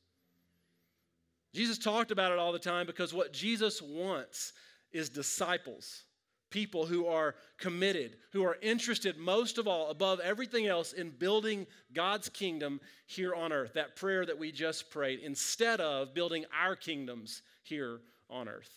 Jesus 1.53 1.77
talked 1.77 2.11
about 2.11 2.31
it 2.31 2.39
all 2.39 2.51
the 2.51 2.59
time 2.59 2.85
because 2.85 3.13
what 3.13 3.33
Jesus 3.33 3.81
wants 3.81 4.53
is 4.91 5.09
disciples, 5.09 6.03
people 6.51 6.85
who 6.85 7.07
are 7.07 7.33
committed, 7.57 8.17
who 8.31 8.43
are 8.43 8.57
interested 8.61 9.17
most 9.17 9.57
of 9.57 9.67
all, 9.67 9.89
above 9.89 10.19
everything 10.19 10.67
else, 10.67 10.93
in 10.93 11.09
building 11.09 11.65
God's 11.93 12.29
kingdom 12.29 12.79
here 13.07 13.33
on 13.33 13.51
earth. 13.51 13.73
That 13.73 13.95
prayer 13.95 14.25
that 14.25 14.37
we 14.37 14.51
just 14.51 14.91
prayed, 14.91 15.19
instead 15.19 15.81
of 15.81 16.13
building 16.13 16.45
our 16.55 16.75
kingdoms 16.75 17.41
here 17.63 18.01
on 18.29 18.47
earth. 18.47 18.69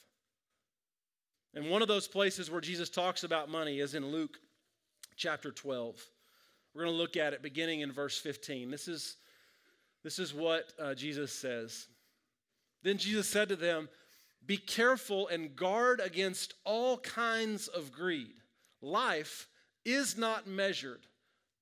And 1.55 1.71
one 1.71 1.83
of 1.83 1.89
those 1.89 2.09
places 2.09 2.51
where 2.51 2.61
Jesus 2.61 2.89
talks 2.89 3.23
about 3.23 3.49
money 3.51 3.81
is 3.81 3.95
in 3.95 4.07
Luke 4.07 4.39
chapter 5.17 5.51
12. 5.51 6.03
We're 6.75 6.85
going 6.85 6.95
to 6.95 6.99
look 6.99 7.17
at 7.17 7.33
it 7.33 7.43
beginning 7.43 7.81
in 7.81 7.93
verse 7.93 8.19
15. 8.19 8.71
This 8.71 8.89
is, 8.89 9.17
this 10.03 10.19
is 10.19 10.35
what 10.35 10.73
uh, 10.81 10.95
Jesus 10.95 11.33
says. 11.33 11.87
Then 12.83 12.99
Jesus 12.99 13.29
said 13.29 13.49
to 13.49 13.57
them, 13.57 13.89
Be 14.47 14.57
careful 14.57 15.29
and 15.29 15.57
guard 15.57 16.01
against 16.01 16.55
all 16.65 16.99
kinds 16.99 17.69
of 17.69 17.93
greed. 17.93 18.35
Life 18.83 19.49
is 19.85 20.19
not 20.19 20.47
measured 20.47 21.07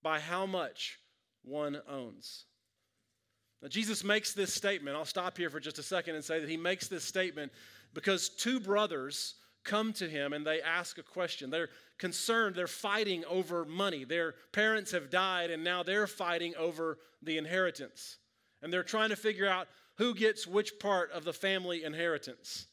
by 0.02 0.18
how 0.18 0.46
much 0.46 0.98
one 1.44 1.80
owns. 1.88 2.44
Now, 3.60 3.68
Jesus 3.68 4.02
makes 4.02 4.32
this 4.32 4.52
statement. 4.52 4.96
I'll 4.96 5.04
stop 5.04 5.36
here 5.36 5.50
for 5.50 5.60
just 5.60 5.78
a 5.78 5.82
second 5.82 6.16
and 6.16 6.24
say 6.24 6.40
that 6.40 6.48
he 6.48 6.56
makes 6.56 6.88
this 6.88 7.04
statement 7.04 7.52
because 7.94 8.28
two 8.28 8.58
brothers 8.58 9.34
come 9.64 9.92
to 9.92 10.08
him 10.08 10.32
and 10.32 10.44
they 10.44 10.60
ask 10.60 10.98
a 10.98 11.02
question. 11.04 11.50
They're 11.50 11.68
concerned, 11.98 12.56
they're 12.56 12.66
fighting 12.66 13.24
over 13.26 13.64
money. 13.64 14.02
Their 14.02 14.34
parents 14.50 14.90
have 14.90 15.10
died 15.10 15.50
and 15.50 15.62
now 15.62 15.84
they're 15.84 16.08
fighting 16.08 16.54
over 16.56 16.98
the 17.22 17.38
inheritance. 17.38 18.16
And 18.60 18.72
they're 18.72 18.82
trying 18.82 19.10
to 19.10 19.16
figure 19.16 19.48
out 19.48 19.68
who 19.98 20.14
gets 20.14 20.46
which 20.46 20.80
part 20.80 21.12
of 21.12 21.22
the 21.22 21.32
family 21.32 21.84
inheritance. 21.84 22.66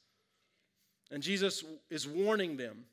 And 1.11 1.23
Jesus 1.23 1.63
is 1.89 2.07
warning 2.07 2.57
them 2.57 2.85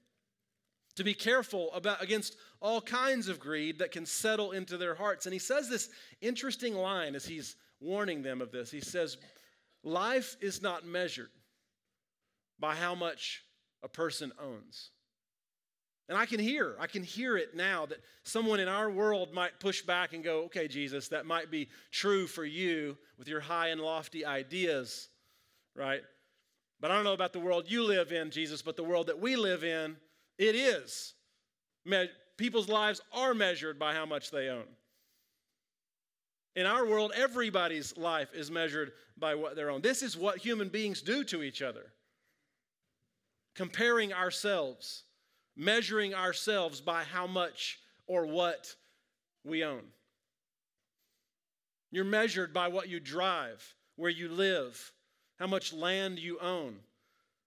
to 0.96 1.04
be 1.04 1.14
careful 1.14 1.72
about 1.74 2.02
against 2.02 2.36
all 2.60 2.80
kinds 2.80 3.28
of 3.28 3.38
greed 3.38 3.78
that 3.78 3.92
can 3.92 4.06
settle 4.06 4.52
into 4.52 4.78
their 4.78 4.94
hearts. 4.94 5.26
And 5.26 5.32
he 5.32 5.38
says 5.38 5.68
this 5.68 5.90
interesting 6.20 6.74
line 6.74 7.14
as 7.14 7.26
he's 7.26 7.56
warning 7.80 8.22
them 8.22 8.40
of 8.40 8.50
this. 8.50 8.70
He 8.70 8.80
says, 8.80 9.18
Life 9.84 10.36
is 10.40 10.62
not 10.62 10.86
measured 10.86 11.30
by 12.58 12.74
how 12.74 12.94
much 12.94 13.44
a 13.82 13.88
person 13.88 14.32
owns. 14.42 14.90
And 16.08 16.16
I 16.16 16.24
can 16.24 16.38
hear, 16.38 16.76
I 16.78 16.86
can 16.86 17.02
hear 17.02 17.36
it 17.36 17.54
now 17.54 17.86
that 17.86 17.98
someone 18.22 18.60
in 18.60 18.68
our 18.68 18.90
world 18.90 19.32
might 19.32 19.58
push 19.58 19.82
back 19.82 20.12
and 20.12 20.22
go, 20.22 20.44
okay, 20.44 20.68
Jesus, 20.68 21.08
that 21.08 21.26
might 21.26 21.50
be 21.50 21.68
true 21.90 22.26
for 22.28 22.44
you 22.44 22.96
with 23.18 23.26
your 23.26 23.40
high 23.40 23.68
and 23.68 23.80
lofty 23.80 24.24
ideas, 24.24 25.08
right? 25.74 26.02
But 26.80 26.90
I 26.90 26.94
don't 26.94 27.04
know 27.04 27.12
about 27.12 27.32
the 27.32 27.40
world 27.40 27.64
you 27.68 27.84
live 27.84 28.12
in, 28.12 28.30
Jesus, 28.30 28.62
but 28.62 28.76
the 28.76 28.84
world 28.84 29.06
that 29.06 29.20
we 29.20 29.36
live 29.36 29.64
in, 29.64 29.96
it 30.38 30.54
is. 30.54 31.14
Me- 31.84 32.10
people's 32.36 32.68
lives 32.68 33.00
are 33.12 33.34
measured 33.34 33.78
by 33.78 33.94
how 33.94 34.04
much 34.04 34.30
they 34.30 34.48
own. 34.48 34.66
In 36.54 36.66
our 36.66 36.86
world, 36.86 37.12
everybody's 37.14 37.96
life 37.96 38.28
is 38.34 38.50
measured 38.50 38.92
by 39.18 39.34
what 39.34 39.56
they 39.56 39.64
own. 39.64 39.82
This 39.82 40.02
is 40.02 40.16
what 40.16 40.38
human 40.38 40.68
beings 40.68 41.02
do 41.02 41.24
to 41.24 41.42
each 41.42 41.62
other 41.62 41.92
comparing 43.56 44.12
ourselves, 44.12 45.04
measuring 45.56 46.14
ourselves 46.14 46.80
by 46.80 47.02
how 47.02 47.26
much 47.26 47.80
or 48.06 48.26
what 48.26 48.76
we 49.44 49.64
own. 49.64 49.82
You're 51.90 52.04
measured 52.04 52.52
by 52.52 52.68
what 52.68 52.88
you 52.88 53.00
drive, 53.00 53.74
where 53.96 54.10
you 54.10 54.28
live, 54.28 54.92
how 55.38 55.46
much 55.46 55.72
land 55.72 56.18
you 56.18 56.38
own, 56.40 56.76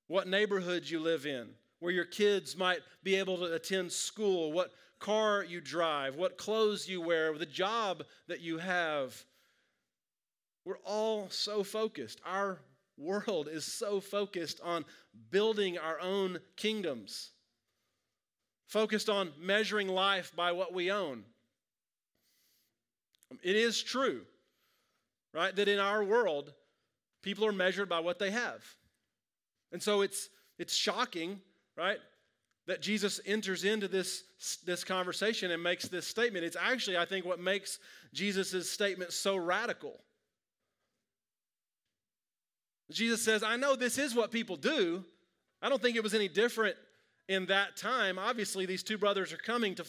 what 0.07 0.27
neighborhood 0.27 0.89
you 0.89 0.99
live 0.99 1.25
in, 1.25 1.47
where 1.79 1.91
your 1.91 2.05
kids 2.05 2.57
might 2.57 2.79
be 3.03 3.15
able 3.15 3.37
to 3.37 3.53
attend 3.53 3.91
school, 3.91 4.51
what 4.51 4.71
car 4.99 5.43
you 5.43 5.61
drive, 5.61 6.15
what 6.15 6.37
clothes 6.37 6.87
you 6.87 7.01
wear, 7.01 7.35
the 7.37 7.45
job 7.45 8.03
that 8.27 8.41
you 8.41 8.57
have. 8.57 9.23
We're 10.65 10.79
all 10.83 11.29
so 11.29 11.63
focused. 11.63 12.19
Our 12.25 12.59
world 12.97 13.47
is 13.49 13.65
so 13.65 14.01
focused 14.01 14.59
on 14.63 14.85
building 15.31 15.77
our 15.77 15.99
own 15.99 16.39
kingdoms, 16.57 17.31
focused 18.67 19.09
on 19.09 19.31
measuring 19.39 19.87
life 19.87 20.33
by 20.35 20.51
what 20.51 20.73
we 20.73 20.91
own. 20.91 21.23
It 23.41 23.55
is 23.55 23.81
true, 23.81 24.21
right, 25.33 25.55
that 25.55 25.67
in 25.67 25.79
our 25.79 26.03
world, 26.03 26.53
people 27.21 27.45
are 27.45 27.51
measured 27.51 27.89
by 27.89 27.99
what 27.99 28.19
they 28.19 28.31
have. 28.31 28.63
And 29.71 29.81
so 29.81 30.01
it's, 30.01 30.29
it's 30.57 30.75
shocking, 30.75 31.39
right, 31.77 31.99
that 32.67 32.81
Jesus 32.81 33.19
enters 33.25 33.63
into 33.63 33.87
this, 33.87 34.23
this 34.65 34.83
conversation 34.83 35.51
and 35.51 35.61
makes 35.61 35.87
this 35.87 36.05
statement. 36.07 36.45
It's 36.45 36.57
actually, 36.59 36.97
I 36.97 37.05
think, 37.05 37.25
what 37.25 37.39
makes 37.39 37.79
Jesus' 38.13 38.69
statement 38.69 39.11
so 39.11 39.35
radical. 39.35 39.99
Jesus 42.91 43.23
says, 43.23 43.43
I 43.43 43.55
know 43.55 43.75
this 43.75 43.97
is 43.97 44.15
what 44.15 44.31
people 44.31 44.55
do. 44.55 45.03
I 45.61 45.69
don't 45.69 45.81
think 45.81 45.95
it 45.95 46.03
was 46.03 46.13
any 46.13 46.27
different 46.27 46.75
in 47.27 47.45
that 47.47 47.77
time. 47.77 48.17
Obviously, 48.17 48.65
these 48.65 48.83
two 48.83 48.97
brothers 48.97 49.31
are 49.31 49.37
coming 49.37 49.75
to, 49.75 49.85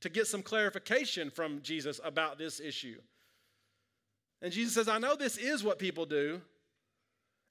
to 0.00 0.08
get 0.08 0.26
some 0.26 0.42
clarification 0.42 1.30
from 1.30 1.62
Jesus 1.62 2.00
about 2.02 2.38
this 2.38 2.60
issue. 2.60 3.00
And 4.42 4.52
Jesus 4.52 4.74
says, 4.74 4.88
I 4.88 4.98
know 4.98 5.16
this 5.16 5.36
is 5.36 5.62
what 5.62 5.78
people 5.78 6.06
do. 6.06 6.40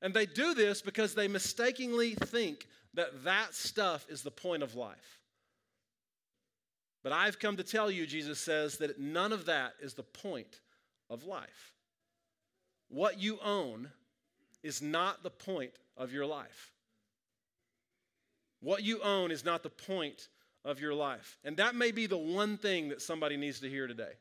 And 0.02 0.14
they 0.14 0.26
do 0.26 0.54
this 0.54 0.82
because 0.82 1.14
they 1.14 1.28
mistakenly 1.28 2.16
think 2.16 2.68
that 2.94 3.24
that 3.24 3.54
stuff 3.54 4.06
is 4.10 4.22
the 4.22 4.32
point 4.32 4.64
of 4.64 4.76
life. 4.76 5.20
But 7.04 7.12
I've 7.12 7.40
come 7.40 7.58
to 7.58 7.64
tell 7.64 7.90
you, 7.90 8.06
Jesus 8.06 8.40
says, 8.40 8.78
that 8.78 9.00
none 9.00 9.32
of 9.32 9.46
that 9.46 9.74
is 9.82 9.94
the 9.94 10.04
point 10.04 10.60
of 11.10 11.24
life. 11.24 11.74
What 12.90 13.20
you 13.20 13.40
own 13.44 13.90
is 14.64 14.82
not 14.82 15.24
the 15.24 15.30
point 15.30 15.72
of 15.96 16.12
your 16.12 16.26
life. 16.26 16.72
What 18.62 18.84
you 18.84 19.02
own 19.02 19.32
is 19.32 19.46
not 19.46 19.64
the 19.64 19.70
point 19.70 20.28
of 20.66 20.82
your 20.82 20.94
life. 20.94 21.38
And 21.46 21.56
that 21.58 21.76
may 21.76 21.92
be 21.92 22.08
the 22.08 22.18
one 22.18 22.58
thing 22.58 22.90
that 22.90 23.02
somebody 23.02 23.38
needs 23.38 23.62
to 23.62 23.70
hear 23.70 23.88
today. 23.88 24.14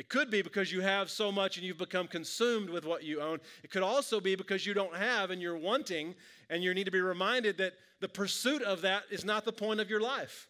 It 0.00 0.08
could 0.08 0.30
be 0.30 0.40
because 0.40 0.72
you 0.72 0.80
have 0.80 1.10
so 1.10 1.30
much 1.30 1.58
and 1.58 1.66
you've 1.66 1.76
become 1.76 2.08
consumed 2.08 2.70
with 2.70 2.86
what 2.86 3.04
you 3.04 3.20
own. 3.20 3.38
It 3.62 3.70
could 3.70 3.82
also 3.82 4.18
be 4.18 4.34
because 4.34 4.64
you 4.64 4.72
don't 4.72 4.96
have 4.96 5.30
and 5.30 5.42
you're 5.42 5.58
wanting, 5.58 6.14
and 6.48 6.64
you 6.64 6.72
need 6.72 6.84
to 6.84 6.90
be 6.90 7.02
reminded 7.02 7.58
that 7.58 7.74
the 8.00 8.08
pursuit 8.08 8.62
of 8.62 8.80
that 8.80 9.02
is 9.10 9.26
not 9.26 9.44
the 9.44 9.52
point 9.52 9.78
of 9.78 9.90
your 9.90 10.00
life. 10.00 10.48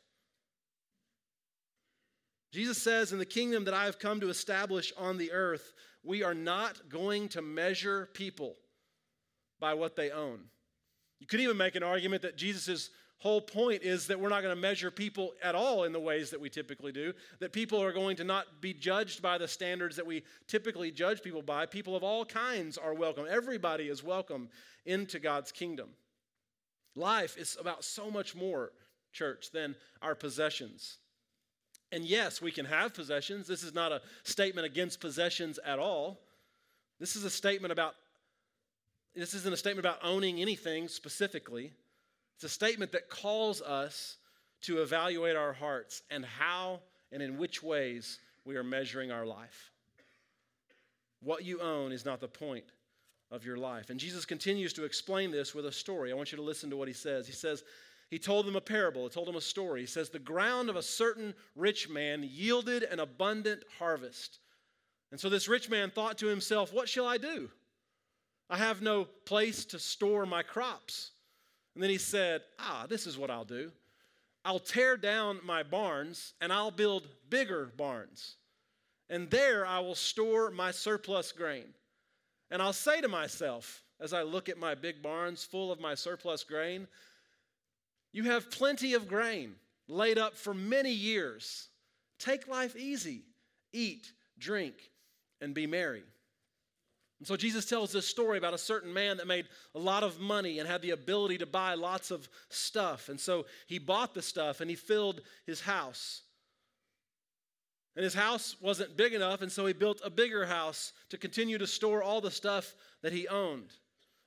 Jesus 2.52 2.80
says, 2.80 3.10
In 3.10 3.18
the 3.18 3.26
kingdom 3.26 3.64
that 3.64 3.74
I 3.74 3.86
have 3.86 3.98
come 3.98 4.20
to 4.20 4.28
establish 4.28 4.92
on 4.96 5.18
the 5.18 5.32
earth, 5.32 5.72
we 6.04 6.22
are 6.22 6.32
not 6.32 6.88
going 6.88 7.28
to 7.30 7.42
measure 7.42 8.08
people 8.14 8.54
by 9.58 9.74
what 9.74 9.96
they 9.96 10.12
own. 10.12 10.42
You 11.18 11.26
could 11.26 11.40
even 11.40 11.56
make 11.56 11.74
an 11.74 11.82
argument 11.82 12.22
that 12.22 12.36
Jesus' 12.36 12.90
whole 13.20 13.40
point 13.40 13.82
is 13.82 14.06
that 14.06 14.18
we're 14.18 14.30
not 14.30 14.42
going 14.42 14.54
to 14.54 14.60
measure 14.60 14.90
people 14.90 15.34
at 15.42 15.54
all 15.54 15.84
in 15.84 15.92
the 15.92 16.00
ways 16.00 16.30
that 16.30 16.40
we 16.40 16.48
typically 16.48 16.90
do, 16.90 17.12
that 17.38 17.52
people 17.52 17.80
are 17.80 17.92
going 17.92 18.16
to 18.16 18.24
not 18.24 18.46
be 18.62 18.72
judged 18.72 19.20
by 19.20 19.36
the 19.36 19.46
standards 19.46 19.94
that 19.96 20.06
we 20.06 20.22
typically 20.48 20.90
judge 20.90 21.22
people 21.22 21.42
by. 21.42 21.66
People 21.66 21.94
of 21.94 22.02
all 22.02 22.24
kinds 22.24 22.78
are 22.78 22.94
welcome, 22.94 23.26
everybody 23.30 23.88
is 23.88 24.02
welcome 24.02 24.48
into 24.86 25.18
God's 25.18 25.52
kingdom. 25.52 25.90
Life 26.96 27.36
is 27.36 27.58
about 27.60 27.84
so 27.84 28.10
much 28.10 28.34
more, 28.34 28.72
church, 29.12 29.50
than 29.52 29.76
our 30.00 30.14
possessions. 30.14 30.96
And 31.92 32.04
yes, 32.04 32.40
we 32.40 32.50
can 32.50 32.64
have 32.64 32.94
possessions. 32.94 33.46
This 33.46 33.62
is 33.62 33.74
not 33.74 33.92
a 33.92 34.00
statement 34.22 34.66
against 34.66 34.98
possessions 34.98 35.58
at 35.64 35.78
all. 35.78 36.20
This 36.98 37.16
is 37.16 37.24
a 37.24 37.30
statement 37.30 37.70
about, 37.70 37.94
this 39.14 39.34
isn't 39.34 39.52
a 39.52 39.56
statement 39.58 39.86
about 39.86 39.98
owning 40.02 40.40
anything 40.40 40.88
specifically. 40.88 41.72
It's 42.40 42.50
a 42.50 42.54
statement 42.54 42.92
that 42.92 43.10
calls 43.10 43.60
us 43.60 44.16
to 44.62 44.80
evaluate 44.80 45.36
our 45.36 45.52
hearts 45.52 46.00
and 46.10 46.24
how 46.24 46.80
and 47.12 47.22
in 47.22 47.36
which 47.36 47.62
ways 47.62 48.18
we 48.46 48.56
are 48.56 48.64
measuring 48.64 49.12
our 49.12 49.26
life. 49.26 49.70
What 51.22 51.44
you 51.44 51.60
own 51.60 51.92
is 51.92 52.06
not 52.06 52.18
the 52.18 52.28
point 52.28 52.64
of 53.30 53.44
your 53.44 53.58
life. 53.58 53.90
And 53.90 54.00
Jesus 54.00 54.24
continues 54.24 54.72
to 54.72 54.84
explain 54.84 55.30
this 55.30 55.54
with 55.54 55.66
a 55.66 55.72
story. 55.72 56.10
I 56.10 56.14
want 56.14 56.32
you 56.32 56.36
to 56.36 56.42
listen 56.42 56.70
to 56.70 56.78
what 56.78 56.88
he 56.88 56.94
says. 56.94 57.26
He 57.26 57.34
says, 57.34 57.62
He 58.08 58.18
told 58.18 58.46
them 58.46 58.56
a 58.56 58.60
parable, 58.62 59.02
he 59.02 59.10
told 59.10 59.28
them 59.28 59.36
a 59.36 59.42
story. 59.42 59.80
He 59.80 59.86
says, 59.86 60.08
The 60.08 60.18
ground 60.18 60.70
of 60.70 60.76
a 60.76 60.82
certain 60.82 61.34
rich 61.56 61.90
man 61.90 62.26
yielded 62.26 62.84
an 62.84 63.00
abundant 63.00 63.64
harvest. 63.78 64.38
And 65.10 65.20
so 65.20 65.28
this 65.28 65.46
rich 65.46 65.68
man 65.68 65.90
thought 65.90 66.16
to 66.16 66.26
himself, 66.28 66.72
What 66.72 66.88
shall 66.88 67.06
I 67.06 67.18
do? 67.18 67.50
I 68.48 68.56
have 68.56 68.80
no 68.80 69.04
place 69.26 69.66
to 69.66 69.78
store 69.78 70.24
my 70.24 70.42
crops. 70.42 71.10
And 71.74 71.82
then 71.82 71.90
he 71.90 71.98
said, 71.98 72.42
Ah, 72.58 72.86
this 72.88 73.06
is 73.06 73.16
what 73.16 73.30
I'll 73.30 73.44
do. 73.44 73.70
I'll 74.44 74.58
tear 74.58 74.96
down 74.96 75.40
my 75.44 75.62
barns 75.62 76.34
and 76.40 76.52
I'll 76.52 76.70
build 76.70 77.08
bigger 77.28 77.72
barns. 77.76 78.36
And 79.08 79.30
there 79.30 79.66
I 79.66 79.80
will 79.80 79.94
store 79.94 80.50
my 80.50 80.70
surplus 80.70 81.32
grain. 81.32 81.74
And 82.50 82.62
I'll 82.62 82.72
say 82.72 83.00
to 83.00 83.08
myself, 83.08 83.82
as 84.00 84.12
I 84.12 84.22
look 84.22 84.48
at 84.48 84.58
my 84.58 84.74
big 84.74 85.02
barns 85.02 85.44
full 85.44 85.70
of 85.70 85.80
my 85.80 85.94
surplus 85.94 86.42
grain, 86.42 86.88
you 88.12 88.24
have 88.24 88.50
plenty 88.50 88.94
of 88.94 89.06
grain 89.06 89.54
laid 89.88 90.18
up 90.18 90.36
for 90.36 90.54
many 90.54 90.90
years. 90.90 91.68
Take 92.18 92.48
life 92.48 92.76
easy, 92.76 93.22
eat, 93.72 94.12
drink, 94.38 94.74
and 95.40 95.54
be 95.54 95.66
merry. 95.66 96.02
And 97.20 97.28
so 97.28 97.36
Jesus 97.36 97.66
tells 97.66 97.92
this 97.92 98.08
story 98.08 98.38
about 98.38 98.54
a 98.54 98.58
certain 98.58 98.92
man 98.92 99.18
that 99.18 99.26
made 99.26 99.46
a 99.74 99.78
lot 99.78 100.02
of 100.02 100.18
money 100.18 100.58
and 100.58 100.66
had 100.66 100.80
the 100.80 100.90
ability 100.90 101.38
to 101.38 101.46
buy 101.46 101.74
lots 101.74 102.10
of 102.10 102.28
stuff. 102.48 103.10
And 103.10 103.20
so 103.20 103.44
he 103.66 103.78
bought 103.78 104.14
the 104.14 104.22
stuff 104.22 104.60
and 104.60 104.70
he 104.70 104.74
filled 104.74 105.20
his 105.46 105.60
house. 105.60 106.22
And 107.94 108.04
his 108.04 108.14
house 108.14 108.56
wasn't 108.60 108.96
big 108.96 109.12
enough, 109.12 109.42
and 109.42 109.50
so 109.50 109.66
he 109.66 109.72
built 109.72 110.00
a 110.04 110.10
bigger 110.10 110.46
house 110.46 110.92
to 111.10 111.18
continue 111.18 111.58
to 111.58 111.66
store 111.66 112.02
all 112.02 112.20
the 112.20 112.30
stuff 112.30 112.74
that 113.02 113.12
he 113.12 113.28
owned. 113.28 113.72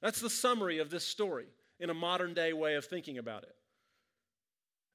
That's 0.02 0.20
the 0.20 0.30
summary 0.30 0.80
of 0.80 0.90
this 0.90 1.06
story 1.08 1.48
in 1.80 1.90
a 1.90 1.94
modern 1.94 2.34
day 2.34 2.54
way 2.54 2.76
of 2.76 2.86
thinking 2.86 3.18
about 3.18 3.44
it. 3.44 3.56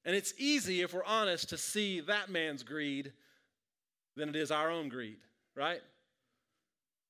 And 0.05 0.15
it's 0.15 0.33
easy, 0.37 0.81
if 0.81 0.93
we're 0.93 1.03
honest, 1.03 1.49
to 1.49 1.57
see 1.57 1.99
that 2.01 2.29
man's 2.29 2.63
greed 2.63 3.11
than 4.15 4.29
it 4.29 4.35
is 4.35 4.51
our 4.51 4.69
own 4.69 4.87
greed, 4.87 5.19
right? 5.55 5.81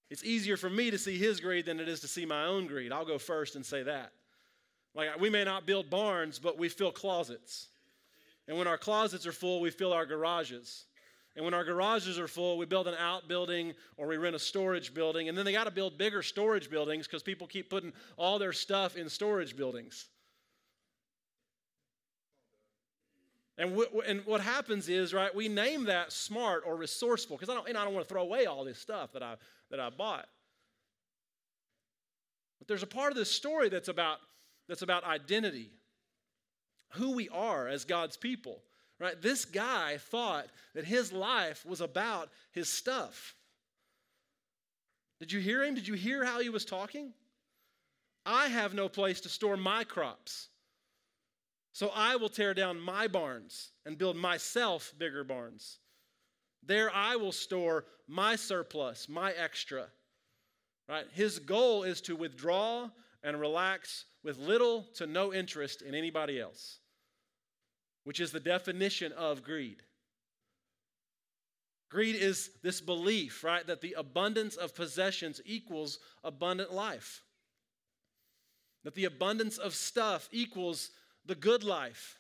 It's 0.10 0.24
easier 0.24 0.58
for 0.58 0.70
me 0.70 0.90
to 0.92 0.98
see 0.98 1.18
his 1.18 1.40
greed 1.40 1.66
than 1.66 1.80
it 1.80 1.88
is 1.88 2.00
to 2.00 2.08
see 2.08 2.26
my 2.26 2.46
own 2.46 2.68
greed. 2.68 2.92
I'll 2.92 3.06
go 3.06 3.20
first 3.20 3.56
and 3.56 3.66
say 3.66 3.84
that. 3.84 4.12
Like, 4.96 5.20
we 5.20 5.30
may 5.30 5.44
not 5.44 5.68
build 5.68 5.90
barns, 5.90 6.40
but 6.40 6.58
we 6.58 6.68
fill 6.68 6.92
closets. 6.92 7.68
And 8.48 8.58
when 8.58 8.68
our 8.68 8.78
closets 8.78 9.28
are 9.28 9.32
full, 9.32 9.62
we 9.62 9.70
fill 9.70 9.94
our 9.94 10.08
garages. 10.08 10.86
And 11.36 11.46
when 11.46 11.54
our 11.54 11.64
garages 11.64 12.18
are 12.18 12.28
full, 12.28 12.58
we 12.58 12.66
build 12.66 12.88
an 12.88 12.96
outbuilding 12.96 13.74
or 13.98 14.08
we 14.08 14.18
rent 14.18 14.36
a 14.36 14.40
storage 14.40 14.94
building. 14.94 15.30
And 15.30 15.38
then 15.38 15.46
they 15.46 15.52
got 15.52 15.66
to 15.66 15.72
build 15.72 15.98
bigger 15.98 16.24
storage 16.24 16.70
buildings 16.70 17.06
because 17.06 17.22
people 17.22 17.46
keep 17.46 17.70
putting 17.70 17.94
all 18.18 18.40
their 18.40 18.52
stuff 18.52 18.98
in 18.98 19.08
storage 19.08 19.56
buildings. 19.56 20.08
And, 23.60 23.78
and 24.08 24.26
what 24.26 24.42
happens 24.42 24.90
is, 24.90 25.14
right, 25.14 25.34
we 25.36 25.50
name 25.50 25.84
that 25.86 26.12
smart 26.12 26.64
or 26.66 26.76
resourceful 26.76 27.38
because 27.38 27.50
I 27.50 27.54
don't, 27.54 27.70
I 27.70 27.84
don't 27.86 27.94
want 27.94 28.08
to 28.08 28.12
throw 28.12 28.24
away 28.24 28.46
all 28.46 28.64
this 28.64 28.80
stuff 28.80 29.12
that 29.12 29.22
I, 29.22 29.36
that 29.72 29.80
I 29.80 29.90
bought. 29.90 30.28
But 32.60 32.68
there's 32.68 32.84
a 32.84 32.88
part 32.88 33.12
of 33.12 33.18
this 33.18 33.32
story 33.32 33.70
that's 33.70 33.88
about, 33.88 34.20
that's 34.68 34.82
about 34.82 35.04
identity, 35.04 35.70
who 36.94 37.12
we 37.12 37.30
are 37.30 37.68
as 37.68 37.86
God's 37.86 38.18
people. 38.18 38.62
Right? 39.00 39.22
This 39.22 39.46
guy 39.46 39.98
thought 39.98 40.48
that 40.76 40.84
his 40.84 41.14
life 41.14 41.66
was 41.66 41.80
about 41.80 42.30
his 42.52 42.68
stuff. 42.68 43.34
Did 45.20 45.32
you 45.32 45.40
hear 45.40 45.64
him? 45.64 45.74
Did 45.74 45.88
you 45.88 45.94
hear 45.94 46.26
how 46.26 46.42
he 46.42 46.50
was 46.50 46.66
talking? 46.66 47.14
I 48.26 48.48
have 48.48 48.74
no 48.74 48.90
place 48.90 49.22
to 49.22 49.30
store 49.30 49.56
my 49.56 49.86
crops. 49.86 50.50
So 51.72 51.92
I 51.96 52.18
will 52.18 52.30
tear 52.30 52.54
down 52.54 52.80
my 52.80 53.08
barns 53.08 53.72
and 53.86 53.98
build 53.98 54.18
myself 54.18 54.94
bigger 54.98 55.24
barns. 55.24 55.80
There 56.64 56.94
I 56.94 57.16
will 57.16 57.32
store 57.32 57.86
my 58.08 58.36
surplus, 58.36 59.08
my 59.08 59.32
extra. 59.32 59.88
Right? 60.88 61.06
His 61.14 61.40
goal 61.40 61.84
is 61.84 62.02
to 62.02 62.16
withdraw 62.16 62.90
and 63.24 63.40
relax 63.40 64.06
with 64.24 64.38
little 64.38 64.88
to 64.96 65.06
no 65.06 65.34
interest 65.34 65.82
in 65.82 65.94
anybody 65.94 66.40
else, 66.40 66.80
which 68.04 68.20
is 68.20 68.32
the 68.32 68.40
definition 68.40 69.12
of 69.12 69.44
greed. 69.44 69.84
Greed 71.90 72.16
is 72.16 72.52
this 72.62 72.82
belief, 72.82 73.44
right, 73.44 73.66
that 73.66 73.82
the 73.82 73.94
abundance 73.94 74.56
of 74.56 74.76
possessions 74.76 75.42
equals 75.44 76.00
abundant 76.24 76.72
life. 76.72 77.24
That 78.84 78.96
the 78.96 79.06
abundance 79.06 79.58
of 79.58 79.74
stuff 79.74 80.30
equals 80.32 80.92
the 81.26 81.36
good 81.36 81.64
life. 81.64 82.19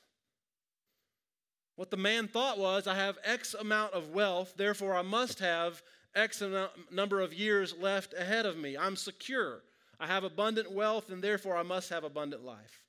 What 1.79 1.91
the 1.91 1.95
man 1.95 2.27
thought 2.27 2.59
was, 2.59 2.87
I 2.87 2.95
have 2.95 3.17
X 3.23 3.53
amount 3.53 3.93
of 3.93 4.09
wealth, 4.09 4.53
therefore 4.57 4.95
I 4.95 5.01
must 5.01 5.39
have 5.39 5.81
X 6.13 6.41
amount, 6.41 6.71
number 6.91 7.21
of 7.21 7.33
years 7.33 7.73
left 7.79 8.13
ahead 8.13 8.45
of 8.45 8.57
me. 8.57 8.77
I'm 8.77 8.97
secure. 8.97 9.61
I 9.97 10.05
have 10.05 10.25
abundant 10.25 10.69
wealth, 10.73 11.09
and 11.09 11.23
therefore 11.23 11.55
I 11.55 11.63
must 11.63 11.89
have 11.89 12.03
abundant 12.03 12.43
life. 12.43 12.81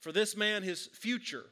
For 0.00 0.10
this 0.10 0.36
man, 0.36 0.64
his 0.64 0.88
future 0.94 1.44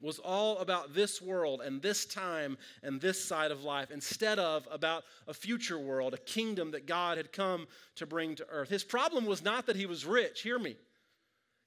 was 0.00 0.18
all 0.18 0.58
about 0.58 0.94
this 0.94 1.22
world 1.22 1.60
and 1.60 1.80
this 1.80 2.06
time 2.06 2.58
and 2.82 3.00
this 3.00 3.24
side 3.24 3.52
of 3.52 3.62
life 3.62 3.92
instead 3.92 4.40
of 4.40 4.66
about 4.68 5.04
a 5.28 5.32
future 5.32 5.78
world, 5.78 6.14
a 6.14 6.18
kingdom 6.18 6.72
that 6.72 6.86
God 6.86 7.18
had 7.18 7.32
come 7.32 7.68
to 7.94 8.04
bring 8.04 8.34
to 8.34 8.46
earth. 8.48 8.68
His 8.68 8.82
problem 8.82 9.26
was 9.26 9.44
not 9.44 9.66
that 9.66 9.76
he 9.76 9.86
was 9.86 10.04
rich, 10.04 10.42
hear 10.42 10.58
me. 10.58 10.74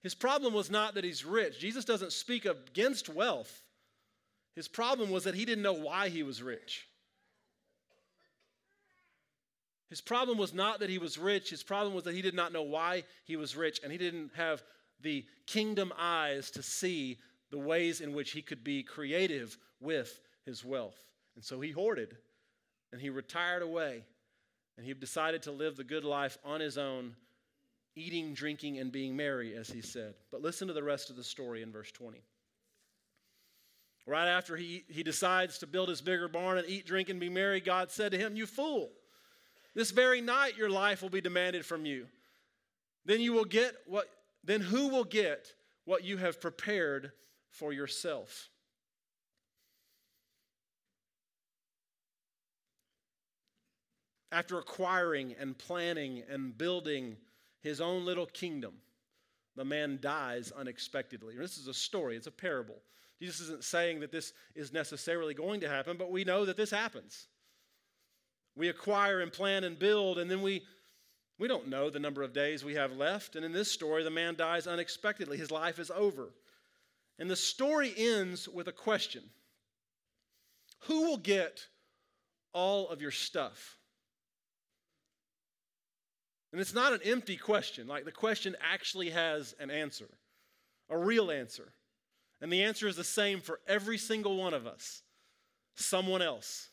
His 0.03 0.15
problem 0.15 0.53
was 0.53 0.69
not 0.69 0.93
that 0.95 1.03
he's 1.03 1.25
rich. 1.25 1.59
Jesus 1.59 1.85
doesn't 1.85 2.13
speak 2.13 2.45
against 2.45 3.09
wealth. 3.09 3.61
His 4.55 4.67
problem 4.67 5.11
was 5.11 5.23
that 5.25 5.35
he 5.35 5.45
didn't 5.45 5.63
know 5.63 5.73
why 5.73 6.09
he 6.09 6.23
was 6.23 6.41
rich. 6.41 6.87
His 9.89 10.01
problem 10.01 10.37
was 10.37 10.53
not 10.53 10.79
that 10.79 10.89
he 10.89 10.97
was 10.97 11.17
rich. 11.17 11.49
His 11.49 11.63
problem 11.63 11.93
was 11.93 12.03
that 12.03 12.13
he 12.13 12.21
did 12.21 12.33
not 12.33 12.51
know 12.51 12.63
why 12.63 13.03
he 13.25 13.35
was 13.35 13.55
rich, 13.55 13.79
and 13.83 13.91
he 13.91 13.97
didn't 13.97 14.31
have 14.35 14.63
the 15.01 15.25
kingdom 15.45 15.93
eyes 15.97 16.51
to 16.51 16.63
see 16.63 17.17
the 17.51 17.57
ways 17.57 18.01
in 18.01 18.13
which 18.13 18.31
he 18.31 18.41
could 18.41 18.63
be 18.63 18.83
creative 18.83 19.57
with 19.79 20.19
his 20.45 20.65
wealth. 20.65 20.97
And 21.35 21.43
so 21.43 21.61
he 21.61 21.71
hoarded, 21.71 22.17
and 22.91 22.99
he 22.99 23.09
retired 23.09 23.61
away, 23.61 24.03
and 24.77 24.85
he 24.85 24.93
decided 24.93 25.43
to 25.43 25.51
live 25.51 25.77
the 25.77 25.83
good 25.83 26.03
life 26.03 26.37
on 26.43 26.59
his 26.59 26.77
own 26.77 27.15
eating, 27.97 28.33
drinking, 28.33 28.77
and 28.77 28.91
being 28.91 29.15
merry, 29.15 29.55
as 29.55 29.69
he 29.69 29.81
said. 29.81 30.13
But 30.31 30.41
listen 30.41 30.67
to 30.67 30.73
the 30.73 30.83
rest 30.83 31.09
of 31.09 31.15
the 31.15 31.23
story 31.23 31.63
in 31.63 31.71
verse 31.71 31.91
20. 31.91 32.21
Right 34.05 34.27
after 34.27 34.55
he, 34.55 34.85
he 34.87 35.03
decides 35.03 35.57
to 35.57 35.67
build 35.67 35.89
his 35.89 35.99
bigger 35.99 36.29
barn 36.29 36.57
and 36.57 36.69
eat, 36.69 36.85
drink, 36.85 37.09
and 37.09 37.19
be 37.19 37.27
merry, 37.27 37.59
God 37.59 37.91
said 37.91 38.13
to 38.13 38.17
him, 38.17 38.35
You 38.35 38.45
fool, 38.45 38.91
this 39.75 39.91
very 39.91 40.21
night 40.21 40.57
your 40.57 40.69
life 40.69 41.01
will 41.01 41.09
be 41.09 41.19
demanded 41.19 41.65
from 41.65 41.85
you. 41.85 42.07
Then 43.05 43.19
you 43.19 43.33
will 43.33 43.45
get 43.45 43.75
what 43.85 44.07
then 44.43 44.61
who 44.61 44.87
will 44.87 45.03
get 45.03 45.53
what 45.83 46.05
you 46.05 46.17
have 46.17 46.39
prepared 46.39 47.11
for 47.49 47.73
yourself? 47.73 48.49
After 54.31 54.57
acquiring 54.57 55.35
and 55.37 55.57
planning 55.57 56.23
and 56.29 56.57
building 56.57 57.17
his 57.61 57.81
own 57.81 58.05
little 58.05 58.25
kingdom, 58.25 58.73
the 59.55 59.65
man 59.65 59.99
dies 60.01 60.51
unexpectedly. 60.51 61.35
This 61.35 61.57
is 61.57 61.67
a 61.67 61.73
story, 61.73 62.15
it's 62.15 62.27
a 62.27 62.31
parable. 62.31 62.81
Jesus 63.19 63.41
isn't 63.41 63.63
saying 63.63 64.01
that 64.01 64.11
this 64.11 64.33
is 64.55 64.71
necessarily 64.71 65.33
going 65.33 65.61
to 65.61 65.69
happen, 65.69 65.97
but 65.97 66.11
we 66.11 66.23
know 66.23 66.45
that 66.45 66.57
this 66.57 66.69
happens. 66.69 67.27
We 68.55 68.69
acquire 68.69 69.21
and 69.21 69.31
plan 69.31 69.63
and 69.63 69.77
build, 69.77 70.19
and 70.19 70.29
then 70.29 70.41
we 70.41 70.63
we 71.39 71.47
don't 71.47 71.67
know 71.67 71.89
the 71.89 71.99
number 71.99 72.23
of 72.23 72.33
days 72.33 72.65
we 72.65 72.75
have 72.75 72.93
left. 72.93 73.35
And 73.35 73.45
in 73.45 73.51
this 73.51 73.71
story, 73.71 74.03
the 74.03 74.09
man 74.09 74.35
dies 74.35 74.65
unexpectedly. 74.65 75.37
His 75.37 75.51
life 75.51 75.77
is 75.77 75.91
over. 75.91 76.29
And 77.19 77.29
the 77.29 77.35
story 77.35 77.93
ends 77.95 78.47
with 78.47 78.67
a 78.67 78.71
question 78.71 79.23
Who 80.81 81.03
will 81.03 81.17
get 81.17 81.67
all 82.53 82.89
of 82.89 83.01
your 83.01 83.11
stuff? 83.11 83.76
And 86.57 86.61
it's 86.63 86.73
not 86.73 86.91
an 86.91 87.01
empty 87.05 87.37
question, 87.37 87.85
like 87.85 88.03
the 88.03 88.11
question 88.11 88.55
actually 88.59 89.11
has 89.11 89.53
an 89.59 89.69
answer, 89.69 90.09
a 90.89 90.97
real 90.97 91.29
answer. 91.29 91.71
And 92.41 92.51
the 92.51 92.63
answer 92.63 92.87
is 92.87 92.95
the 92.95 93.03
same 93.03 93.41
for 93.41 93.59
every 93.67 93.99
single 93.99 94.37
one 94.37 94.55
of 94.55 94.65
us 94.65 95.03
someone 95.75 96.23
else. 96.23 96.69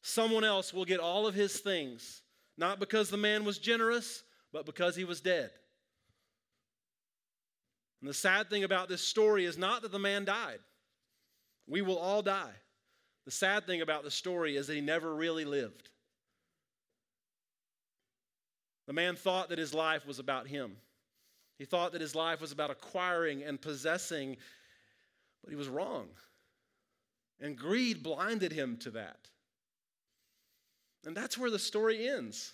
Someone 0.00 0.42
else 0.42 0.72
will 0.72 0.86
get 0.86 1.00
all 1.00 1.26
of 1.26 1.34
his 1.34 1.60
things, 1.60 2.22
not 2.56 2.80
because 2.80 3.10
the 3.10 3.18
man 3.18 3.44
was 3.44 3.58
generous, 3.58 4.22
but 4.54 4.64
because 4.64 4.96
he 4.96 5.04
was 5.04 5.20
dead. 5.20 5.50
And 8.00 8.08
the 8.08 8.14
sad 8.14 8.48
thing 8.48 8.64
about 8.64 8.88
this 8.88 9.02
story 9.02 9.44
is 9.44 9.58
not 9.58 9.82
that 9.82 9.92
the 9.92 9.98
man 9.98 10.24
died. 10.24 10.60
We 11.68 11.82
will 11.82 11.98
all 11.98 12.22
die. 12.22 12.54
The 13.26 13.32
sad 13.32 13.66
thing 13.66 13.82
about 13.82 14.02
the 14.02 14.10
story 14.10 14.56
is 14.56 14.66
that 14.66 14.74
he 14.76 14.80
never 14.80 15.14
really 15.14 15.44
lived. 15.44 15.90
The 18.86 18.92
man 18.92 19.16
thought 19.16 19.48
that 19.48 19.58
his 19.58 19.74
life 19.74 20.06
was 20.06 20.18
about 20.18 20.46
him. 20.46 20.76
He 21.58 21.64
thought 21.64 21.92
that 21.92 22.00
his 22.00 22.14
life 22.14 22.40
was 22.40 22.52
about 22.52 22.70
acquiring 22.70 23.42
and 23.42 23.60
possessing, 23.60 24.36
but 25.42 25.50
he 25.50 25.56
was 25.56 25.68
wrong. 25.68 26.08
And 27.40 27.56
greed 27.56 28.02
blinded 28.02 28.52
him 28.52 28.76
to 28.78 28.90
that. 28.92 29.18
And 31.04 31.16
that's 31.16 31.38
where 31.38 31.50
the 31.50 31.58
story 31.58 32.08
ends 32.08 32.52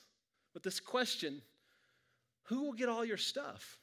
with 0.55 0.63
this 0.63 0.81
question 0.81 1.43
Who 2.45 2.63
will 2.63 2.73
get 2.73 2.89
all 2.89 3.05
your 3.05 3.17
stuff? 3.17 3.79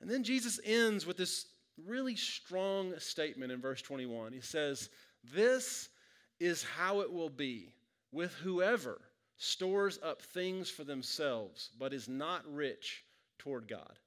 And 0.00 0.10
then 0.10 0.24
Jesus 0.24 0.58
ends 0.64 1.06
with 1.06 1.18
this 1.18 1.46
really 1.86 2.16
strong 2.16 2.98
statement 2.98 3.52
in 3.52 3.60
verse 3.60 3.82
21. 3.82 4.32
He 4.32 4.40
says, 4.40 4.88
This 5.34 5.90
is 6.38 6.62
how 6.62 7.00
it 7.00 7.12
will 7.12 7.28
be 7.28 7.74
with 8.10 8.32
whoever 8.34 9.00
stores 9.42 9.98
up 10.02 10.20
things 10.20 10.68
for 10.68 10.84
themselves, 10.84 11.70
but 11.78 11.94
is 11.94 12.08
not 12.10 12.42
rich 12.46 13.02
toward 13.38 13.66
God. 13.66 13.98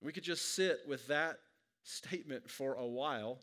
We 0.00 0.12
could 0.12 0.22
just 0.22 0.54
sit 0.54 0.78
with 0.86 1.08
that 1.08 1.40
statement 1.82 2.48
for 2.48 2.74
a 2.74 2.86
while 2.86 3.40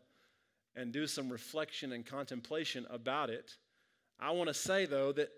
and 0.74 0.92
do 0.92 1.06
some 1.06 1.28
reflection 1.28 1.92
and 1.92 2.06
contemplation 2.06 2.86
about 2.88 3.28
it. 3.28 3.54
I 4.18 4.30
want 4.30 4.48
to 4.48 4.54
say, 4.54 4.86
though, 4.86 5.12
that 5.12 5.28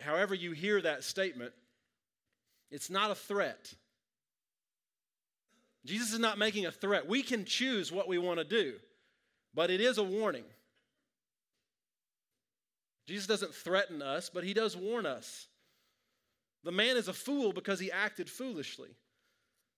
however 0.00 0.34
you 0.34 0.50
hear 0.50 0.82
that 0.82 1.04
statement, 1.04 1.52
it's 2.72 2.90
not 2.90 3.12
a 3.12 3.14
threat. 3.14 3.72
Jesus 5.84 6.12
is 6.12 6.18
not 6.18 6.36
making 6.36 6.66
a 6.66 6.72
threat. 6.72 7.06
We 7.06 7.22
can 7.22 7.44
choose 7.44 7.92
what 7.92 8.08
we 8.08 8.18
want 8.18 8.40
to 8.40 8.44
do, 8.44 8.74
but 9.54 9.70
it 9.70 9.80
is 9.80 9.98
a 9.98 10.02
warning. 10.02 10.44
Jesus 13.06 13.26
doesn't 13.26 13.54
threaten 13.54 14.02
us, 14.02 14.30
but 14.32 14.44
he 14.44 14.54
does 14.54 14.76
warn 14.76 15.06
us. 15.06 15.46
The 16.62 16.72
man 16.72 16.96
is 16.96 17.08
a 17.08 17.12
fool 17.12 17.52
because 17.52 17.78
he 17.78 17.92
acted 17.92 18.30
foolishly. 18.30 18.90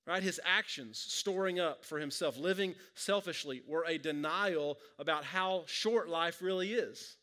Right? 0.07 0.23
His 0.23 0.41
actions, 0.45 0.99
storing 0.99 1.59
up 1.59 1.85
for 1.85 1.99
himself, 1.99 2.39
living 2.39 2.77
selfishly, 2.95 3.63
were 3.67 3.85
a 3.89 3.99
denial 3.99 4.79
about 5.01 5.25
how 5.25 5.65
short 5.67 6.09
life 6.09 6.41
really 6.41 6.73
is. 6.73 7.17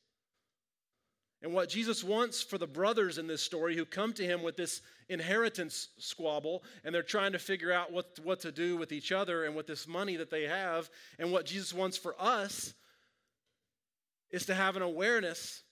And 1.42 1.54
what 1.54 1.70
Jesus 1.70 2.04
wants 2.04 2.42
for 2.42 2.58
the 2.58 2.68
brothers 2.68 3.18
in 3.18 3.28
this 3.28 3.42
story 3.42 3.76
who 3.76 3.86
come 3.86 4.12
to 4.14 4.26
him 4.26 4.44
with 4.44 4.58
this 4.58 4.82
inheritance 5.10 5.90
squabble 5.98 6.64
and 6.84 6.96
they're 6.96 7.04
trying 7.04 7.34
to 7.34 7.40
figure 7.40 7.72
out 7.72 7.92
what, 7.92 8.18
what 8.24 8.42
to 8.42 8.52
do 8.52 8.78
with 8.78 8.92
each 8.92 9.12
other 9.12 9.46
and 9.46 9.56
with 9.56 9.68
this 9.68 9.88
money 9.88 10.18
that 10.18 10.30
they 10.30 10.44
have, 10.44 10.90
and 11.20 11.32
what 11.32 11.46
Jesus 11.46 11.74
wants 11.74 11.98
for 11.98 12.16
us 12.20 12.74
is 14.30 14.46
to 14.48 14.54
have 14.54 14.76
an 14.76 14.82
awareness 14.82 15.64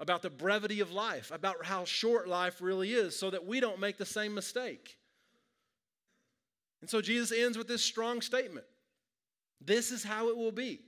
about 0.00 0.22
the 0.22 0.30
brevity 0.30 0.80
of 0.80 0.92
life, 0.92 1.30
about 1.32 1.64
how 1.64 1.84
short 1.84 2.28
life 2.28 2.60
really 2.60 2.92
is, 2.92 3.18
so 3.18 3.30
that 3.30 3.46
we 3.46 3.60
don't 3.60 3.80
make 3.80 3.98
the 3.98 4.06
same 4.06 4.34
mistake. 4.34 4.96
And 6.80 6.88
so 6.88 7.00
Jesus 7.00 7.36
ends 7.36 7.58
with 7.58 7.68
this 7.68 7.82
strong 7.82 8.20
statement 8.20 8.66
This 9.60 9.90
is 9.90 10.04
how 10.04 10.28
it 10.28 10.36
will 10.36 10.52
be 10.52 10.80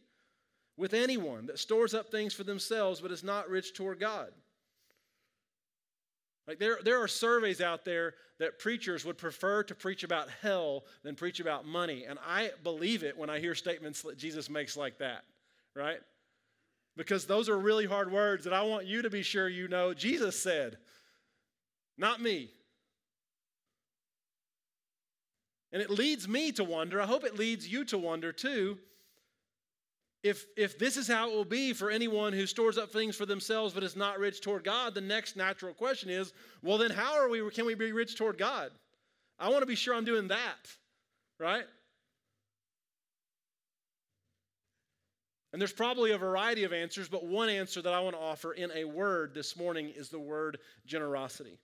with 0.76 0.94
anyone 0.94 1.46
that 1.46 1.58
stores 1.58 1.92
up 1.94 2.10
things 2.10 2.32
for 2.32 2.44
themselves 2.44 3.00
but 3.00 3.10
is 3.10 3.24
not 3.24 3.50
rich 3.50 3.74
toward 3.74 4.00
God. 4.00 4.28
Like 6.46 6.58
there, 6.58 6.78
there 6.82 7.00
are 7.02 7.08
surveys 7.08 7.60
out 7.60 7.84
there 7.84 8.14
that 8.38 8.58
preachers 8.58 9.04
would 9.04 9.18
prefer 9.18 9.62
to 9.64 9.74
preach 9.74 10.02
about 10.02 10.28
hell 10.42 10.84
than 11.02 11.14
preach 11.14 11.38
about 11.38 11.66
money. 11.66 12.06
And 12.08 12.18
I 12.26 12.50
believe 12.64 13.04
it 13.04 13.16
when 13.16 13.30
I 13.30 13.38
hear 13.38 13.54
statements 13.54 14.02
that 14.02 14.16
Jesus 14.16 14.48
makes 14.48 14.76
like 14.76 14.98
that, 14.98 15.22
right? 15.76 16.00
Because 17.00 17.24
those 17.24 17.48
are 17.48 17.58
really 17.58 17.86
hard 17.86 18.12
words 18.12 18.44
that 18.44 18.52
I 18.52 18.60
want 18.60 18.84
you 18.84 19.00
to 19.00 19.08
be 19.08 19.22
sure 19.22 19.48
you 19.48 19.68
know 19.68 19.94
Jesus 19.94 20.38
said, 20.38 20.76
not 21.96 22.20
me. 22.20 22.50
And 25.72 25.80
it 25.80 25.88
leads 25.88 26.28
me 26.28 26.52
to 26.52 26.62
wonder, 26.62 27.00
I 27.00 27.06
hope 27.06 27.24
it 27.24 27.38
leads 27.38 27.66
you 27.66 27.86
to 27.86 27.96
wonder 27.96 28.32
too, 28.32 28.76
if, 30.22 30.44
if 30.58 30.78
this 30.78 30.98
is 30.98 31.08
how 31.08 31.30
it 31.30 31.34
will 31.34 31.46
be 31.46 31.72
for 31.72 31.90
anyone 31.90 32.34
who 32.34 32.44
stores 32.44 32.76
up 32.76 32.92
things 32.92 33.16
for 33.16 33.24
themselves 33.24 33.72
but 33.72 33.82
is 33.82 33.96
not 33.96 34.18
rich 34.18 34.42
toward 34.42 34.62
God, 34.62 34.94
the 34.94 35.00
next 35.00 35.36
natural 35.36 35.72
question 35.72 36.10
is, 36.10 36.34
well, 36.62 36.76
then 36.76 36.90
how 36.90 37.14
are 37.14 37.30
we, 37.30 37.48
can 37.48 37.64
we 37.64 37.74
be 37.74 37.92
rich 37.92 38.14
toward 38.14 38.36
God? 38.36 38.72
I 39.38 39.48
want 39.48 39.62
to 39.62 39.66
be 39.66 39.74
sure 39.74 39.94
I'm 39.94 40.04
doing 40.04 40.28
that, 40.28 40.68
right? 41.38 41.64
And 45.52 45.60
there's 45.60 45.72
probably 45.72 46.12
a 46.12 46.18
variety 46.18 46.64
of 46.64 46.72
answers, 46.72 47.08
but 47.08 47.24
one 47.24 47.48
answer 47.48 47.82
that 47.82 47.92
I 47.92 48.00
want 48.00 48.14
to 48.14 48.22
offer 48.22 48.52
in 48.52 48.70
a 48.72 48.84
word 48.84 49.34
this 49.34 49.56
morning 49.56 49.92
is 49.96 50.08
the 50.08 50.20
word 50.20 50.58
generosity. 50.86 51.58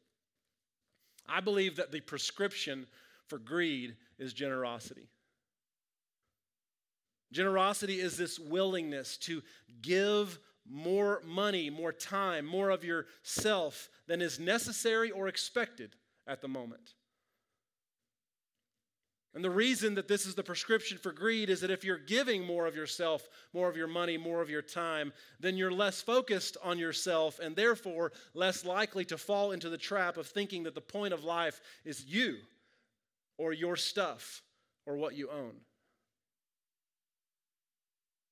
I 1.28 1.40
believe 1.40 1.76
that 1.76 1.92
the 1.92 2.00
prescription 2.00 2.86
for 3.28 3.38
greed 3.38 3.96
is 4.18 4.32
generosity. 4.32 5.08
Generosity 7.32 8.00
is 8.00 8.16
this 8.16 8.38
willingness 8.38 9.16
to 9.18 9.42
give 9.82 10.38
more 10.68 11.22
money, 11.24 11.70
more 11.70 11.92
time, 11.92 12.44
more 12.44 12.70
of 12.70 12.84
yourself 12.84 13.88
than 14.06 14.20
is 14.20 14.40
necessary 14.40 15.10
or 15.10 15.28
expected 15.28 15.94
at 16.26 16.40
the 16.40 16.48
moment. 16.48 16.94
And 19.36 19.44
the 19.44 19.50
reason 19.50 19.96
that 19.96 20.08
this 20.08 20.24
is 20.24 20.34
the 20.34 20.42
prescription 20.42 20.96
for 20.96 21.12
greed 21.12 21.50
is 21.50 21.60
that 21.60 21.70
if 21.70 21.84
you're 21.84 21.98
giving 21.98 22.42
more 22.42 22.64
of 22.64 22.74
yourself, 22.74 23.28
more 23.52 23.68
of 23.68 23.76
your 23.76 23.86
money, 23.86 24.16
more 24.16 24.40
of 24.40 24.48
your 24.48 24.62
time, 24.62 25.12
then 25.38 25.58
you're 25.58 25.70
less 25.70 26.00
focused 26.00 26.56
on 26.64 26.78
yourself 26.78 27.38
and 27.38 27.54
therefore 27.54 28.12
less 28.32 28.64
likely 28.64 29.04
to 29.04 29.18
fall 29.18 29.52
into 29.52 29.68
the 29.68 29.76
trap 29.76 30.16
of 30.16 30.26
thinking 30.26 30.62
that 30.62 30.74
the 30.74 30.80
point 30.80 31.12
of 31.12 31.22
life 31.22 31.60
is 31.84 32.06
you 32.06 32.38
or 33.36 33.52
your 33.52 33.76
stuff 33.76 34.40
or 34.86 34.96
what 34.96 35.14
you 35.14 35.28
own. 35.28 35.52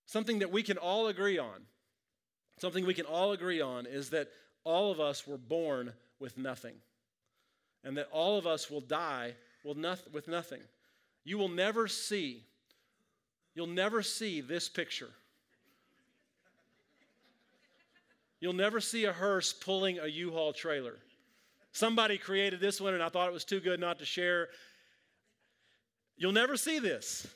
Something 0.07 0.39
that 0.39 0.51
we 0.51 0.63
can 0.63 0.79
all 0.79 1.09
agree 1.09 1.37
on, 1.37 1.67
something 2.61 2.87
we 2.87 2.95
can 2.95 3.05
all 3.05 3.33
agree 3.33 3.61
on 3.61 3.85
is 3.85 4.09
that 4.09 4.29
all 4.65 4.91
of 4.91 5.01
us 5.01 5.27
were 5.27 5.37
born 5.37 5.93
with 6.19 6.39
nothing 6.39 6.77
and 7.85 7.95
that 7.99 8.09
all 8.11 8.39
of 8.39 8.47
us 8.47 8.71
will 8.71 8.81
die 8.81 9.35
with 9.63 10.29
nothing. 10.29 10.63
You 11.25 11.39
will 11.39 11.49
never 11.49 11.89
see, 11.89 12.45
you'll 13.55 13.67
never 13.67 14.03
see 14.03 14.41
this 14.41 14.69
picture. 14.69 15.11
You'll 18.41 18.53
never 18.53 18.79
see 18.79 19.07
a 19.07 19.13
hearse 19.13 19.55
pulling 19.55 19.99
a 19.99 20.07
U 20.07 20.31
Haul 20.33 20.53
trailer. 20.53 20.99
Somebody 21.73 22.19
created 22.19 22.61
this 22.61 22.79
one, 22.79 22.93
and 22.93 23.03
I 23.03 23.09
thought 23.09 23.29
it 23.29 23.33
was 23.33 23.45
too 23.45 23.59
good 23.59 23.81
not 23.81 23.99
to 24.01 24.05
share. 24.05 24.49
You'll 26.17 26.33
never 26.33 26.57
see 26.57 26.79
this. 26.79 27.27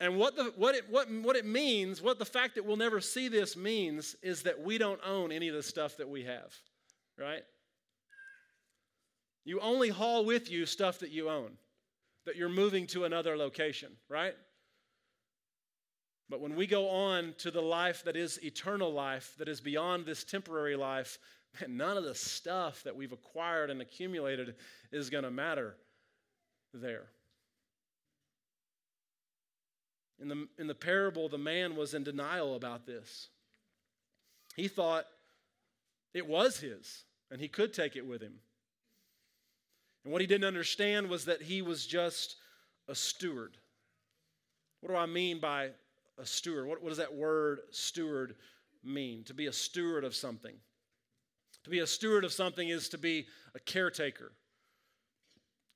And 0.00 0.18
what, 0.18 0.34
the, 0.34 0.52
what, 0.56 0.74
it, 0.74 0.90
what, 0.90 1.08
what 1.08 1.36
it 1.36 1.46
means, 1.46 2.02
what 2.02 2.18
the 2.18 2.24
fact 2.24 2.56
that 2.56 2.66
we'll 2.66 2.76
never 2.76 3.00
see 3.00 3.28
this 3.28 3.56
means, 3.56 4.16
is 4.22 4.42
that 4.42 4.60
we 4.60 4.76
don't 4.76 5.00
own 5.06 5.30
any 5.30 5.46
of 5.46 5.54
the 5.54 5.62
stuff 5.62 5.96
that 5.98 6.08
we 6.08 6.24
have, 6.24 6.52
right? 7.16 7.44
You 9.44 9.60
only 9.60 9.88
haul 9.88 10.24
with 10.24 10.50
you 10.50 10.66
stuff 10.66 10.98
that 10.98 11.10
you 11.10 11.30
own 11.30 11.52
that 12.26 12.36
you're 12.36 12.48
moving 12.48 12.86
to 12.88 13.04
another 13.04 13.36
location, 13.36 13.92
right? 14.08 14.34
But 16.28 16.40
when 16.40 16.56
we 16.56 16.66
go 16.66 16.88
on 16.88 17.34
to 17.38 17.50
the 17.50 17.60
life 17.60 18.04
that 18.04 18.16
is 18.16 18.42
eternal 18.42 18.92
life, 18.92 19.34
that 19.38 19.48
is 19.48 19.60
beyond 19.60 20.06
this 20.06 20.24
temporary 20.24 20.76
life, 20.76 21.18
man, 21.60 21.76
none 21.76 21.96
of 21.96 22.04
the 22.04 22.14
stuff 22.14 22.82
that 22.84 22.96
we've 22.96 23.12
acquired 23.12 23.70
and 23.70 23.82
accumulated 23.82 24.54
is 24.92 25.10
going 25.10 25.24
to 25.24 25.30
matter 25.30 25.76
there. 26.72 27.04
In 30.20 30.28
the, 30.28 30.48
in 30.58 30.68
the 30.68 30.74
parable, 30.74 31.28
the 31.28 31.36
man 31.36 31.76
was 31.76 31.94
in 31.94 32.04
denial 32.04 32.54
about 32.54 32.86
this. 32.86 33.28
He 34.56 34.68
thought 34.68 35.04
it 36.14 36.26
was 36.26 36.60
his 36.60 37.04
and 37.30 37.40
he 37.40 37.48
could 37.48 37.72
take 37.74 37.96
it 37.96 38.06
with 38.06 38.22
him. 38.22 38.34
And 40.04 40.12
what 40.12 40.20
he 40.20 40.26
didn't 40.26 40.46
understand 40.46 41.08
was 41.08 41.24
that 41.26 41.42
he 41.42 41.62
was 41.62 41.86
just 41.86 42.36
a 42.88 42.94
steward. 42.94 43.56
What 44.80 44.90
do 44.90 44.96
I 44.96 45.06
mean 45.06 45.38
by 45.38 45.70
a 46.18 46.26
steward? 46.26 46.66
What, 46.66 46.82
what 46.82 46.88
does 46.88 46.98
that 46.98 47.14
word 47.14 47.60
steward 47.70 48.34
mean? 48.82 49.24
To 49.24 49.34
be 49.34 49.46
a 49.46 49.52
steward 49.52 50.04
of 50.04 50.14
something. 50.14 50.56
To 51.64 51.70
be 51.70 51.78
a 51.78 51.86
steward 51.86 52.24
of 52.24 52.32
something 52.32 52.68
is 52.68 52.88
to 52.88 52.98
be 52.98 53.26
a 53.54 53.60
caretaker. 53.60 54.32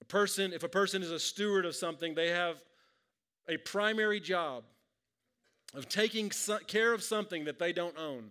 A 0.00 0.04
person, 0.04 0.52
if 0.52 0.64
a 0.64 0.68
person 0.68 1.02
is 1.02 1.10
a 1.10 1.20
steward 1.20 1.64
of 1.64 1.76
something, 1.76 2.14
they 2.14 2.30
have 2.30 2.56
a 3.48 3.56
primary 3.58 4.18
job 4.18 4.64
of 5.74 5.88
taking 5.88 6.30
care 6.66 6.92
of 6.92 7.02
something 7.02 7.44
that 7.44 7.58
they 7.58 7.72
don't 7.72 7.96
own, 7.96 8.30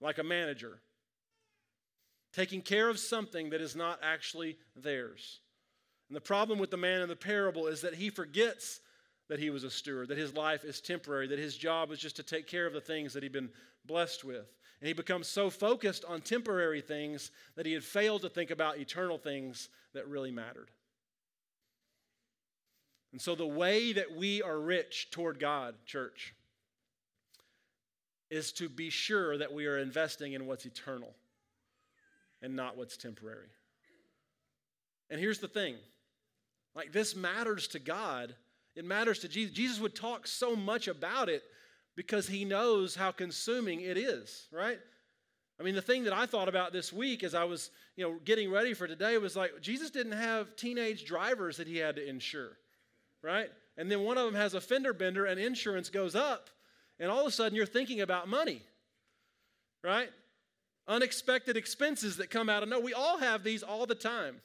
like 0.00 0.18
a 0.18 0.22
manager. 0.22 0.80
Taking 2.34 2.60
care 2.60 2.88
of 2.88 2.98
something 2.98 3.50
that 3.50 3.60
is 3.60 3.76
not 3.76 4.00
actually 4.02 4.58
theirs. 4.76 5.40
And 6.08 6.16
the 6.16 6.20
problem 6.20 6.58
with 6.58 6.70
the 6.70 6.76
man 6.76 7.00
in 7.00 7.08
the 7.08 7.16
parable 7.16 7.68
is 7.68 7.80
that 7.82 7.94
he 7.94 8.10
forgets 8.10 8.80
that 9.28 9.38
he 9.38 9.50
was 9.50 9.64
a 9.64 9.70
steward, 9.70 10.08
that 10.08 10.18
his 10.18 10.34
life 10.34 10.64
is 10.64 10.80
temporary, 10.80 11.28
that 11.28 11.38
his 11.38 11.56
job 11.56 11.92
is 11.92 11.98
just 11.98 12.16
to 12.16 12.22
take 12.22 12.46
care 12.46 12.66
of 12.66 12.72
the 12.72 12.80
things 12.80 13.12
that 13.12 13.22
he'd 13.22 13.32
been 13.32 13.50
blessed 13.86 14.24
with. 14.24 14.52
And 14.80 14.88
he 14.88 14.92
becomes 14.92 15.28
so 15.28 15.48
focused 15.48 16.04
on 16.04 16.20
temporary 16.20 16.80
things 16.80 17.30
that 17.54 17.64
he 17.64 17.72
had 17.72 17.84
failed 17.84 18.22
to 18.22 18.28
think 18.28 18.50
about 18.50 18.78
eternal 18.78 19.16
things 19.16 19.68
that 19.94 20.08
really 20.08 20.30
mattered. 20.30 20.70
And 23.12 23.22
so, 23.22 23.36
the 23.36 23.46
way 23.46 23.92
that 23.92 24.14
we 24.14 24.42
are 24.42 24.58
rich 24.58 25.08
toward 25.12 25.38
God, 25.38 25.76
church, 25.86 26.34
is 28.28 28.52
to 28.54 28.68
be 28.68 28.90
sure 28.90 29.38
that 29.38 29.52
we 29.52 29.66
are 29.66 29.78
investing 29.78 30.32
in 30.32 30.46
what's 30.46 30.66
eternal 30.66 31.14
and 32.44 32.54
not 32.54 32.76
what's 32.76 32.96
temporary. 32.96 33.48
And 35.10 35.18
here's 35.18 35.38
the 35.38 35.48
thing 35.48 35.76
like, 36.74 36.92
this 36.92 37.16
matters 37.16 37.68
to 37.68 37.78
God, 37.78 38.34
it 38.76 38.84
matters 38.84 39.20
to 39.20 39.28
Jesus. 39.28 39.54
Jesus 39.54 39.80
would 39.80 39.94
talk 39.94 40.26
so 40.26 40.54
much 40.54 40.88
about 40.88 41.28
it 41.28 41.42
because 41.96 42.26
he 42.26 42.44
knows 42.44 42.94
how 42.94 43.12
consuming 43.12 43.80
it 43.80 43.96
is, 43.96 44.46
right? 44.52 44.78
I 45.58 45.62
mean, 45.62 45.76
the 45.76 45.82
thing 45.82 46.04
that 46.04 46.12
I 46.12 46.26
thought 46.26 46.48
about 46.48 46.72
this 46.72 46.92
week 46.92 47.22
as 47.22 47.34
I 47.34 47.44
was, 47.44 47.70
you 47.96 48.04
know, 48.04 48.18
getting 48.24 48.50
ready 48.50 48.74
for 48.74 48.88
today 48.88 49.16
was 49.18 49.36
like 49.36 49.60
Jesus 49.60 49.90
didn't 49.90 50.12
have 50.12 50.56
teenage 50.56 51.04
drivers 51.04 51.56
that 51.58 51.68
he 51.68 51.78
had 51.78 51.96
to 51.96 52.06
insure, 52.06 52.50
right? 53.22 53.50
And 53.76 53.90
then 53.90 54.00
one 54.00 54.18
of 54.18 54.26
them 54.26 54.34
has 54.34 54.54
a 54.54 54.60
fender 54.60 54.92
bender 54.92 55.24
and 55.24 55.38
insurance 55.40 55.90
goes 55.90 56.14
up, 56.14 56.50
and 56.98 57.10
all 57.10 57.20
of 57.20 57.26
a 57.26 57.30
sudden 57.30 57.54
you're 57.54 57.66
thinking 57.66 58.00
about 58.00 58.28
money, 58.28 58.62
right? 59.82 60.10
Unexpected 60.86 61.56
expenses 61.56 62.18
that 62.18 62.30
come 62.30 62.48
out 62.48 62.62
of 62.62 62.68
no. 62.68 62.78
We 62.78 62.92
all 62.92 63.18
have 63.18 63.42
these 63.42 63.62
all 63.62 63.86
the 63.86 63.94
time. 63.94 64.40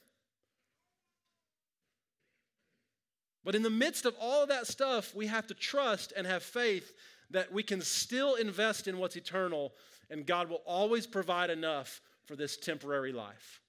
But 3.43 3.55
in 3.55 3.63
the 3.63 3.69
midst 3.69 4.05
of 4.05 4.15
all 4.19 4.43
of 4.43 4.49
that 4.49 4.67
stuff, 4.67 5.15
we 5.15 5.27
have 5.27 5.47
to 5.47 5.53
trust 5.53 6.13
and 6.15 6.27
have 6.27 6.43
faith 6.43 6.93
that 7.31 7.51
we 7.51 7.63
can 7.63 7.81
still 7.81 8.35
invest 8.35 8.87
in 8.87 8.97
what's 8.97 9.15
eternal, 9.15 9.73
and 10.09 10.25
God 10.25 10.49
will 10.49 10.61
always 10.65 11.05
provide 11.07 11.49
enough 11.49 12.01
for 12.25 12.35
this 12.35 12.57
temporary 12.57 13.11
life. 13.11 13.61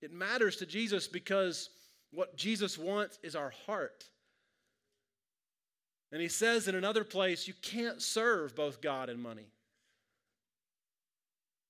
It 0.00 0.12
matters 0.12 0.56
to 0.56 0.66
Jesus 0.66 1.08
because 1.08 1.70
what 2.12 2.36
Jesus 2.36 2.76
wants 2.76 3.18
is 3.22 3.34
our 3.34 3.52
heart. 3.66 4.04
And 6.12 6.20
he 6.20 6.28
says 6.28 6.68
in 6.68 6.74
another 6.74 7.04
place, 7.04 7.48
you 7.48 7.54
can't 7.62 8.00
serve 8.00 8.54
both 8.54 8.80
God 8.80 9.08
and 9.08 9.20
money. 9.20 9.48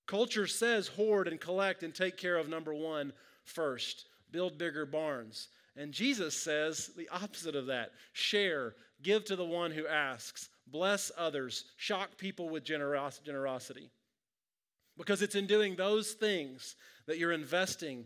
Culture 0.07 0.47
says 0.47 0.89
hoard 0.89 1.29
and 1.29 1.41
collect 1.41 1.83
and 1.83 1.95
take 1.95 2.17
care 2.17 2.37
of 2.37 2.49
number 2.49 2.75
one 2.75 3.13
first, 3.45 4.07
build 4.31 4.59
bigger 4.59 4.87
barns. 4.87 5.49
And 5.77 5.93
Jesus 5.93 6.37
says 6.37 6.91
the 6.97 7.09
opposite 7.09 7.57
of 7.57 7.67
that 7.67 7.93
share, 8.13 8.75
give 9.03 9.25
to 9.27 9.37
the 9.37 9.45
one 9.45 9.71
who 9.71 9.87
asks, 9.87 10.49
bless 10.67 11.11
others, 11.17 11.65
shock 11.77 12.17
people 12.19 12.49
with 12.49 12.65
generos- 12.65 13.23
generosity. 13.23 13.91
Because 14.97 15.23
it's 15.23 15.35
in 15.35 15.47
doing 15.47 15.75
those 15.75 16.13
things 16.13 16.77
that 17.07 17.19
you're 17.19 17.33
investing 17.33 18.05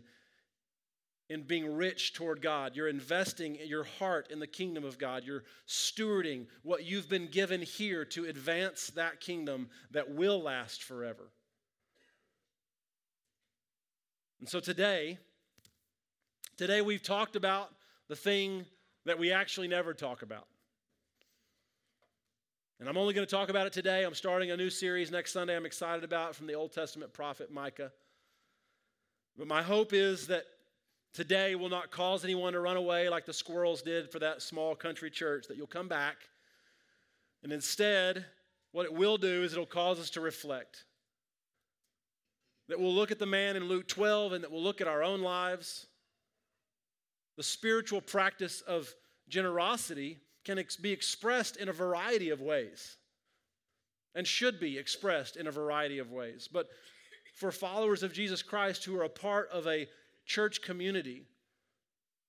in 1.29 1.43
being 1.43 1.75
rich 1.75 2.13
toward 2.13 2.41
God. 2.41 2.75
You're 2.75 2.87
investing 2.87 3.57
your 3.63 3.83
heart 3.83 4.31
in 4.31 4.39
the 4.39 4.47
kingdom 4.47 4.83
of 4.83 4.97
God. 4.97 5.23
You're 5.23 5.43
stewarding 5.67 6.47
what 6.63 6.85
you've 6.85 7.07
been 7.07 7.27
given 7.27 7.61
here 7.61 8.03
to 8.05 8.25
advance 8.25 8.87
that 8.95 9.19
kingdom 9.19 9.69
that 9.91 10.09
will 10.09 10.41
last 10.41 10.81
forever. 10.83 11.29
And 14.39 14.47
so 14.47 14.59
today, 14.59 15.17
Today 16.59 16.81
we've 16.81 17.01
talked 17.01 17.37
about 17.37 17.69
the 18.09 18.17
thing 18.17 18.65
that 19.05 19.17
we 19.17 19.31
actually 19.31 19.69
never 19.69 19.93
talk 19.93 20.23
about. 20.23 20.45
And 22.81 22.89
I'm 22.89 22.97
only 22.97 23.13
going 23.13 23.25
to 23.25 23.33
talk 23.33 23.47
about 23.47 23.65
it 23.65 23.71
today. 23.71 24.03
I'm 24.03 24.13
starting 24.13 24.51
a 24.51 24.57
new 24.57 24.69
series 24.69 25.09
next 25.09 25.31
Sunday 25.31 25.55
I'm 25.55 25.65
excited 25.65 26.03
about 26.03 26.35
from 26.35 26.47
the 26.47 26.55
Old 26.55 26.73
Testament 26.73 27.13
prophet 27.13 27.49
Micah. 27.49 27.93
But 29.37 29.47
my 29.47 29.61
hope 29.61 29.93
is 29.93 30.27
that 30.27 30.43
today 31.13 31.55
will 31.55 31.69
not 31.69 31.91
cause 31.91 32.25
anyone 32.25 32.51
to 32.51 32.59
run 32.59 32.75
away 32.75 33.07
like 33.07 33.25
the 33.25 33.31
squirrels 33.31 33.81
did 33.81 34.11
for 34.11 34.19
that 34.19 34.41
small 34.41 34.75
country 34.75 35.09
church, 35.09 35.47
that 35.47 35.55
you'll 35.55 35.65
come 35.65 35.87
back. 35.87 36.17
And 37.41 37.53
instead, 37.53 38.25
what 38.73 38.85
it 38.85 38.93
will 38.93 39.15
do 39.17 39.43
is 39.43 39.53
it'll 39.53 39.65
cause 39.65 39.97
us 39.97 40.09
to 40.09 40.19
reflect. 40.19 40.83
That 42.69 42.79
we'll 42.79 42.93
look 42.93 43.11
at 43.11 43.19
the 43.19 43.25
man 43.25 43.55
in 43.55 43.65
Luke 43.65 43.87
12 43.87 44.33
and 44.33 44.43
that 44.43 44.51
we'll 44.51 44.63
look 44.63 44.79
at 44.79 44.87
our 44.87 45.03
own 45.03 45.21
lives 45.21 45.87
the 47.39 47.43
spiritual 47.43 48.01
practice 48.01 48.59
of 48.59 48.93
generosity 49.29 50.17
can 50.43 50.59
ex- 50.59 50.75
be 50.75 50.91
expressed 50.91 51.55
in 51.55 51.69
a 51.69 51.71
variety 51.71 52.31
of 52.31 52.41
ways 52.41 52.97
and 54.13 54.27
should 54.27 54.59
be 54.59 54.77
expressed 54.77 55.37
in 55.37 55.47
a 55.47 55.51
variety 55.51 55.99
of 55.99 56.11
ways. 56.11 56.49
But 56.51 56.67
for 57.33 57.53
followers 57.53 58.03
of 58.03 58.11
Jesus 58.11 58.41
Christ 58.41 58.83
who 58.83 58.99
are 58.99 59.05
a 59.05 59.09
part 59.09 59.47
of 59.51 59.67
a 59.67 59.87
church 60.25 60.61
community, 60.61 61.27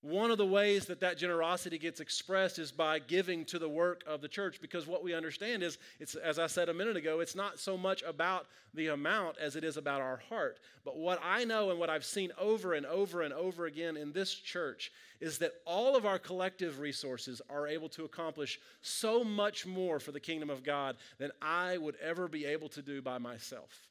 one 0.03 0.31
of 0.31 0.39
the 0.39 0.47
ways 0.47 0.87
that 0.87 1.01
that 1.01 1.19
generosity 1.19 1.77
gets 1.77 2.01
expressed 2.01 2.59
is 2.59 2.73
by 2.73 2.99
giving 2.99 3.45
to 3.45 3.59
the 3.59 3.69
work 3.69 4.03
of 4.07 4.23
the 4.23 4.29
church 4.29 4.59
because 4.61 4.87
what 4.87 5.05
we 5.05 5.13
understand 5.13 5.63
is 5.63 5.77
it's 5.99 6.15
as 6.15 6.39
I 6.39 6.47
said 6.47 6.71
a 6.71 6.75
minute 6.75 6.97
ago 6.97 7.21
it's 7.21 7.35
not 7.35 7.59
so 7.59 7.77
much 7.77 8.03
about 8.03 8.47
the 8.73 8.89
amount 8.89 9.37
as 9.39 9.57
it 9.57 9.65
is 9.65 9.77
about 9.77 10.01
our 10.01 10.17
heart. 10.29 10.59
But 10.85 10.97
what 10.97 11.21
I 11.23 11.45
know 11.45 11.71
and 11.71 11.79
what 11.79 11.91
I've 11.91 12.05
seen 12.05 12.33
over 12.39 12.73
and 12.75 12.87
over 12.87 13.23
and 13.23 13.35
over 13.35 13.67
again 13.67 13.97
in 13.97 14.13
this 14.13 14.33
church 14.33 14.91
is 15.21 15.39
that 15.39 15.53
all 15.67 15.97
of 15.97 16.07
our 16.07 16.19
collective 16.19 16.79
resources 16.79 17.43
are 17.51 17.67
able 17.67 17.89
to 17.91 18.05
accomplish 18.05 18.59
so 18.81 19.23
much 19.23 19.67
more 19.67 20.01
for 20.01 20.13
the 20.13 20.21
kingdom 20.21 20.49
of 20.49 20.63
God 20.63 20.97
than 21.19 21.31
I 21.43 21.77
would 21.77 21.97
ever 21.97 22.27
be 22.27 22.47
able 22.47 22.69
to 22.71 22.81
do 22.81 23.03
by 23.03 23.19
myself. 23.19 23.89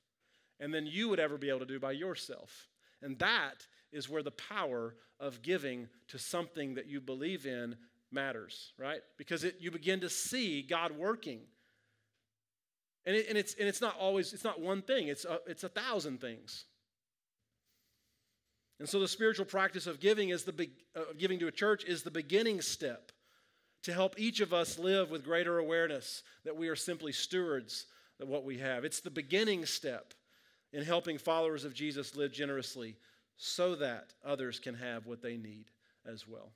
And 0.60 0.74
then 0.74 0.88
you 0.88 1.08
would 1.10 1.19
ever 1.19 1.38
be 1.38 1.50
able 1.50 1.60
to 1.60 1.65
do 1.65 1.80
by 1.80 1.91
yourself. 1.91 2.67
And 3.02 3.17
that 3.19 3.65
is 3.91 4.10
where 4.10 4.23
the 4.23 4.32
power 4.32 4.95
of 5.19 5.41
giving 5.41 5.88
to 6.08 6.17
something 6.17 6.75
that 6.75 6.88
you 6.88 7.02
believe 7.02 7.45
in 7.45 7.75
matters, 8.12 8.73
right? 8.78 9.02
Because 9.17 9.43
it, 9.43 9.58
you 9.60 9.71
begin 9.71 9.99
to 10.02 10.10
see 10.10 10.62
God 10.62 10.91
working. 10.91 11.41
And, 13.06 13.15
it, 13.15 13.28
and, 13.30 13.38
it's, 13.38 13.56
and 13.56 13.67
it's 13.67 13.82
not 13.82 13.95
always, 13.99 14.34
it's 14.34 14.43
not 14.43 14.60
one 14.60 14.82
thing, 14.82 15.08
it's 15.08 15.25
a, 15.25 15.39
it's 15.47 15.63
a 15.63 15.69
thousand 15.69 16.21
things. 16.21 16.65
And 18.80 18.88
so 18.88 18.99
the 18.99 19.08
spiritual 19.08 19.45
practice 19.45 19.88
of 19.88 19.99
giving 19.99 20.30
is 20.30 20.43
the 20.43 20.54
be, 20.54 20.71
uh, 20.95 21.02
giving 21.17 21.39
to 21.39 21.47
a 21.47 21.52
church 21.52 21.84
is 21.84 22.04
the 22.04 22.12
beginning 22.12 22.62
step 22.62 23.12
to 23.84 23.93
help 23.93 24.19
each 24.19 24.39
of 24.39 24.54
us 24.54 24.80
live 24.80 25.10
with 25.10 25.23
greater 25.23 25.58
awareness 25.58 26.23
that 26.45 26.56
we 26.56 26.69
are 26.69 26.75
simply 26.75 27.12
stewards 27.12 27.88
of 28.21 28.28
what 28.28 28.45
we 28.45 28.58
have. 28.58 28.86
It's 28.86 29.02
the 29.02 29.10
beginning 29.10 29.65
step 29.65 30.13
in 30.71 30.84
helping 30.84 31.17
followers 31.17 31.65
of 31.65 31.73
Jesus 31.73 32.15
live 32.15 32.32
generously 32.32 32.95
so 33.41 33.73
that 33.73 34.13
others 34.23 34.60
can 34.60 34.75
have 34.75 35.08
what 35.08 35.21
they 35.21 35.38
need 35.38 35.71
as 36.06 36.28
well. 36.28 36.52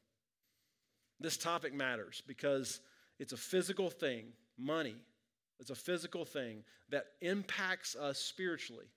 This 1.20 1.38
topic 1.38 1.74
matters 1.74 2.22
because 2.28 2.82
it's 3.20 3.32
a 3.32 3.38
physical 3.38 3.90
thing, 3.90 4.26
money. 4.58 4.98
It's 5.62 5.70
a 5.70 5.76
physical 5.76 6.26
thing 6.26 6.66
that 6.90 7.06
impacts 7.22 7.96
us 7.96 8.20
spiritually. 8.20 8.88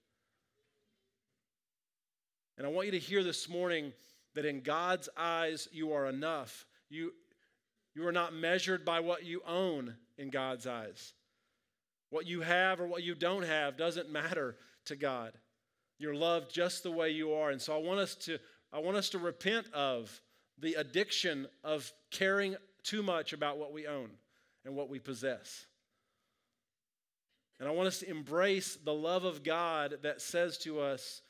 And 2.59 2.67
I 2.67 2.71
want 2.71 2.87
you 2.87 2.93
to 2.93 2.99
hear 2.99 3.23
this 3.23 3.49
morning 3.49 3.93
that 4.35 4.45
in 4.45 4.63
God's 4.63 5.09
eyes, 5.17 5.69
you 5.71 5.93
are 5.93 6.07
enough. 6.07 6.67
You, 6.91 7.13
you 7.95 8.05
are 8.05 8.13
not 8.13 8.35
measured 8.35 8.85
by 8.85 8.99
what 8.99 9.25
you 9.25 9.43
own 9.47 9.95
in 10.19 10.31
God's 10.31 10.67
eyes. 10.67 11.13
What 12.11 12.27
you 12.27 12.41
have 12.41 12.81
or 12.81 12.89
what 12.89 13.05
you 13.05 13.15
don't 13.15 13.45
have 13.45 13.77
doesn't 13.77 14.11
matter 14.11 14.57
to 14.87 14.97
God. 14.97 15.35
You're 15.99 16.15
loved 16.15 16.53
just 16.53 16.83
the 16.83 16.91
way 16.91 17.11
you 17.11 17.33
are. 17.33 17.51
And 17.51 17.61
so 17.61 17.75
I 17.75 17.79
want 17.79 18.01
us 18.01 18.15
to 18.27 18.39
I 18.73 18.81
want 18.81 18.97
us 18.97 19.09
to 19.11 19.19
repent 19.19 19.67
of 19.73 20.21
the 20.59 20.75
addiction 20.75 21.47
of 21.63 21.91
caring 22.11 22.57
too 22.83 23.03
much 23.03 23.33
about 23.33 23.59
what 23.59 23.73
we 23.73 23.87
own 23.87 24.11
and 24.65 24.75
what 24.75 24.89
we 24.89 24.99
possess. 24.99 25.67
And 27.59 27.69
I 27.69 27.73
want 27.73 27.89
us 27.89 28.01
to 28.01 28.11
embrace 28.11 28.77
the 28.77 28.93
love 28.93 29.25
of 29.25 29.43
God 29.43 29.99
that 30.03 30.21
says 30.21 30.59
to 30.59 30.81
us, 30.81 31.23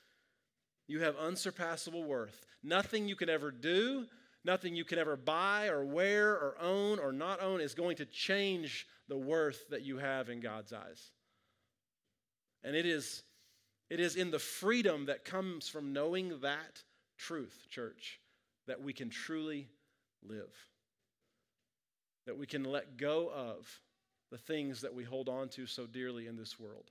You 0.88 1.00
have 1.00 1.16
unsurpassable 1.16 2.04
worth. 2.04 2.44
Nothing 2.62 3.06
you 3.06 3.14
can 3.14 3.28
ever 3.28 3.50
do, 3.50 4.06
nothing 4.44 4.74
you 4.74 4.84
can 4.84 4.98
ever 4.98 5.16
buy 5.16 5.68
or 5.68 5.84
wear 5.84 6.32
or 6.32 6.56
own 6.60 6.98
or 6.98 7.12
not 7.12 7.40
own 7.40 7.60
is 7.60 7.74
going 7.74 7.96
to 7.96 8.06
change 8.06 8.86
the 9.08 9.18
worth 9.18 9.68
that 9.70 9.82
you 9.82 9.98
have 9.98 10.28
in 10.28 10.40
God's 10.40 10.72
eyes. 10.72 11.12
And 12.64 12.74
it 12.74 12.86
is 12.86 13.22
it 13.88 14.00
is 14.00 14.16
in 14.16 14.30
the 14.30 14.38
freedom 14.38 15.06
that 15.06 15.24
comes 15.24 15.68
from 15.68 15.92
knowing 15.92 16.40
that 16.40 16.82
truth, 17.16 17.66
church, 17.70 18.20
that 18.66 18.82
we 18.82 18.92
can 18.92 19.10
truly 19.10 19.68
live. 20.22 20.54
That 22.26 22.36
we 22.36 22.46
can 22.46 22.64
let 22.64 22.96
go 22.96 23.30
of 23.30 23.80
the 24.30 24.38
things 24.38 24.80
that 24.80 24.94
we 24.94 25.04
hold 25.04 25.28
on 25.28 25.48
to 25.50 25.66
so 25.66 25.86
dearly 25.86 26.26
in 26.26 26.36
this 26.36 26.58
world. 26.58 26.90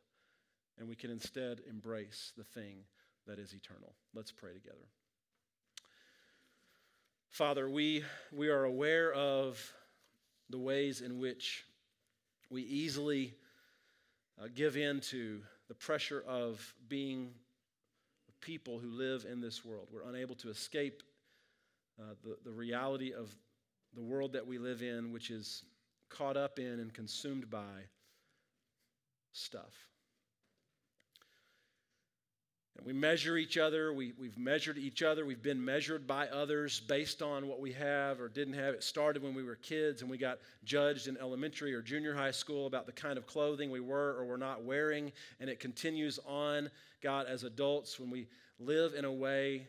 and 0.78 0.90
we 0.90 0.96
can 0.96 1.10
instead 1.10 1.62
embrace 1.70 2.34
the 2.38 2.44
thing 2.44 2.78
that 3.28 3.40
is 3.40 3.54
eternal. 3.54 3.94
Let's 4.14 4.32
pray 4.32 4.54
together. 4.54 4.88
Father, 7.30 7.70
we, 7.70 8.04
we 8.32 8.50
are 8.50 8.64
aware 8.64 9.14
of 9.14 9.74
the 10.50 10.58
ways 10.58 11.02
in 11.02 11.20
which 11.20 11.66
we 12.50 12.62
easily 12.62 13.34
uh, 14.42 14.48
give 14.54 14.78
in 14.78 15.00
to 15.00 15.42
the 15.68 15.74
pressure 15.74 16.24
of 16.28 16.74
being 16.88 17.32
people 18.42 18.80
who 18.80 18.90
live 18.90 19.26
in 19.30 19.42
this 19.42 19.66
world. 19.66 19.88
We're 19.92 20.08
unable 20.08 20.36
to 20.36 20.50
escape 20.50 21.02
uh, 22.00 22.14
the, 22.24 22.38
the 22.44 22.52
reality 22.52 23.14
of 23.14 23.36
the 23.96 24.04
world 24.04 24.34
that 24.34 24.46
we 24.46 24.58
live 24.58 24.82
in, 24.84 25.12
which 25.12 25.32
is 25.32 25.64
caught 26.10 26.38
up 26.38 26.60
in 26.60 26.80
and 26.80 26.94
consumed 26.94 27.50
by 27.50 27.88
stuff. 29.34 29.74
And 32.78 32.86
we 32.86 32.94
measure 32.94 33.38
each 33.38 33.58
other. 33.58 33.94
We, 33.94 34.14
we've 34.20 34.38
measured 34.38 34.78
each 34.78 35.02
other. 35.02 35.26
We've 35.26 35.42
been 35.42 35.64
measured 35.64 36.06
by 36.06 36.28
others 36.28 36.80
based 36.82 37.22
on 37.22 37.48
what 37.48 37.60
we 37.60 37.72
have 37.74 38.20
or 38.20 38.28
didn't 38.28 38.56
have. 38.56 38.74
It 38.74 38.84
started 38.84 39.24
when 39.24 39.34
we 39.34 39.44
were 39.44 39.56
kids 39.56 40.02
and 40.02 40.10
we 40.12 40.18
got 40.18 40.40
judged 40.66 41.08
in 41.08 41.18
elementary 41.18 41.74
or 41.74 41.82
junior 41.82 42.14
high 42.14 42.32
school 42.32 42.68
about 42.68 42.86
the 42.86 42.92
kind 42.92 43.18
of 43.18 43.26
clothing 43.26 43.72
we 43.72 43.80
were 43.80 44.16
or 44.18 44.26
were 44.26 44.38
not 44.38 44.64
wearing. 44.64 45.12
And 45.40 45.50
it 45.50 45.60
continues 45.60 46.20
on, 46.26 46.70
God, 47.02 47.28
as 47.28 47.44
adults 47.44 48.00
when 48.00 48.10
we 48.10 48.28
live 48.60 48.94
in 48.94 49.06
a 49.06 49.12
way 49.12 49.68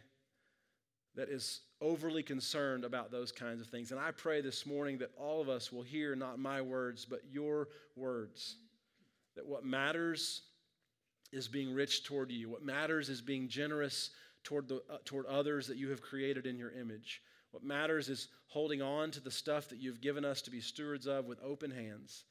that 1.15 1.29
is 1.29 1.61
overly 1.81 2.23
concerned 2.23 2.85
about 2.85 3.11
those 3.11 3.33
kinds 3.33 3.61
of 3.61 3.69
things. 3.69 3.91
And 3.91 4.01
I 4.01 4.11
pray 4.11 4.41
this 4.41 4.67
morning 4.67 4.99
that 4.99 5.11
all 5.17 5.41
of 5.41 5.49
us 5.49 5.73
will 5.73 5.83
hear 5.83 6.15
not 6.15 6.39
my 6.39 6.61
words, 6.61 7.05
but 7.05 7.23
your 7.31 7.69
words. 7.95 8.57
That 9.35 9.47
what 9.47 9.65
matters 9.65 10.43
is 11.33 11.49
being 11.49 11.73
rich 11.73 12.05
toward 12.05 12.31
you. 12.31 12.49
What 12.49 12.65
matters 12.65 13.09
is 13.09 13.21
being 13.21 13.49
generous 13.49 14.11
toward, 14.45 14.69
the, 14.69 14.83
uh, 14.91 14.99
toward 15.05 15.27
others 15.27 15.67
that 15.67 15.77
you 15.77 15.91
have 15.91 16.01
created 16.01 16.47
in 16.47 16.59
your 16.59 16.71
image. 16.71 17.23
What 17.51 17.65
matters 17.65 18.09
is 18.09 18.29
holding 18.49 18.83
on 18.83 19.11
to 19.13 19.21
the 19.21 19.31
stuff 19.31 19.69
that 19.69 19.79
you've 19.79 20.01
given 20.01 20.25
us 20.25 20.43
to 20.43 20.51
be 20.51 20.61
stewards 20.61 21.07
of 21.07 21.27
with 21.27 21.41
open 21.43 21.71
hands, 21.71 22.25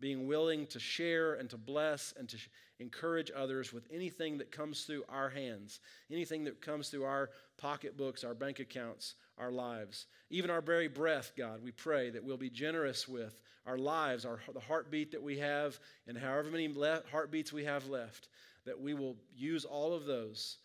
being 0.00 0.26
willing 0.26 0.66
to 0.68 0.80
share 0.80 1.34
and 1.34 1.48
to 1.50 1.58
bless 1.58 2.14
and 2.18 2.28
to 2.28 2.38
sh- 2.38 2.48
encourage 2.78 3.30
others 3.36 3.72
with 3.72 3.86
anything 3.92 4.38
that 4.38 4.50
comes 4.50 4.84
through 4.84 5.04
our 5.08 5.28
hands, 5.28 5.80
anything 6.10 6.44
that 6.44 6.62
comes 6.62 6.88
through 6.88 7.04
our 7.04 7.30
pocketbooks, 7.58 8.24
our 8.24 8.34
bank 8.34 8.58
accounts, 8.58 9.14
our 9.40 9.50
lives. 9.50 10.06
Even 10.30 10.50
our 10.50 10.60
very 10.60 10.88
breath, 10.88 11.32
God, 11.36 11.62
we 11.64 11.72
pray 11.72 12.10
that 12.10 12.22
we'll 12.22 12.36
be 12.36 12.50
generous 12.50 13.08
with 13.08 13.40
our 13.66 13.78
lives, 13.78 14.24
our, 14.24 14.40
the 14.52 14.60
heartbeat 14.60 15.12
that 15.12 15.22
we 15.22 15.38
have, 15.38 15.78
and 16.06 16.16
however 16.16 16.50
many 16.50 16.68
le- 16.68 17.02
heartbeats 17.10 17.52
we 17.52 17.64
have 17.64 17.86
left, 17.88 18.28
that 18.66 18.80
we 18.80 18.94
will 18.94 19.16
use 19.34 19.64
all 19.64 19.92
of 19.94 20.04
those 20.04 20.58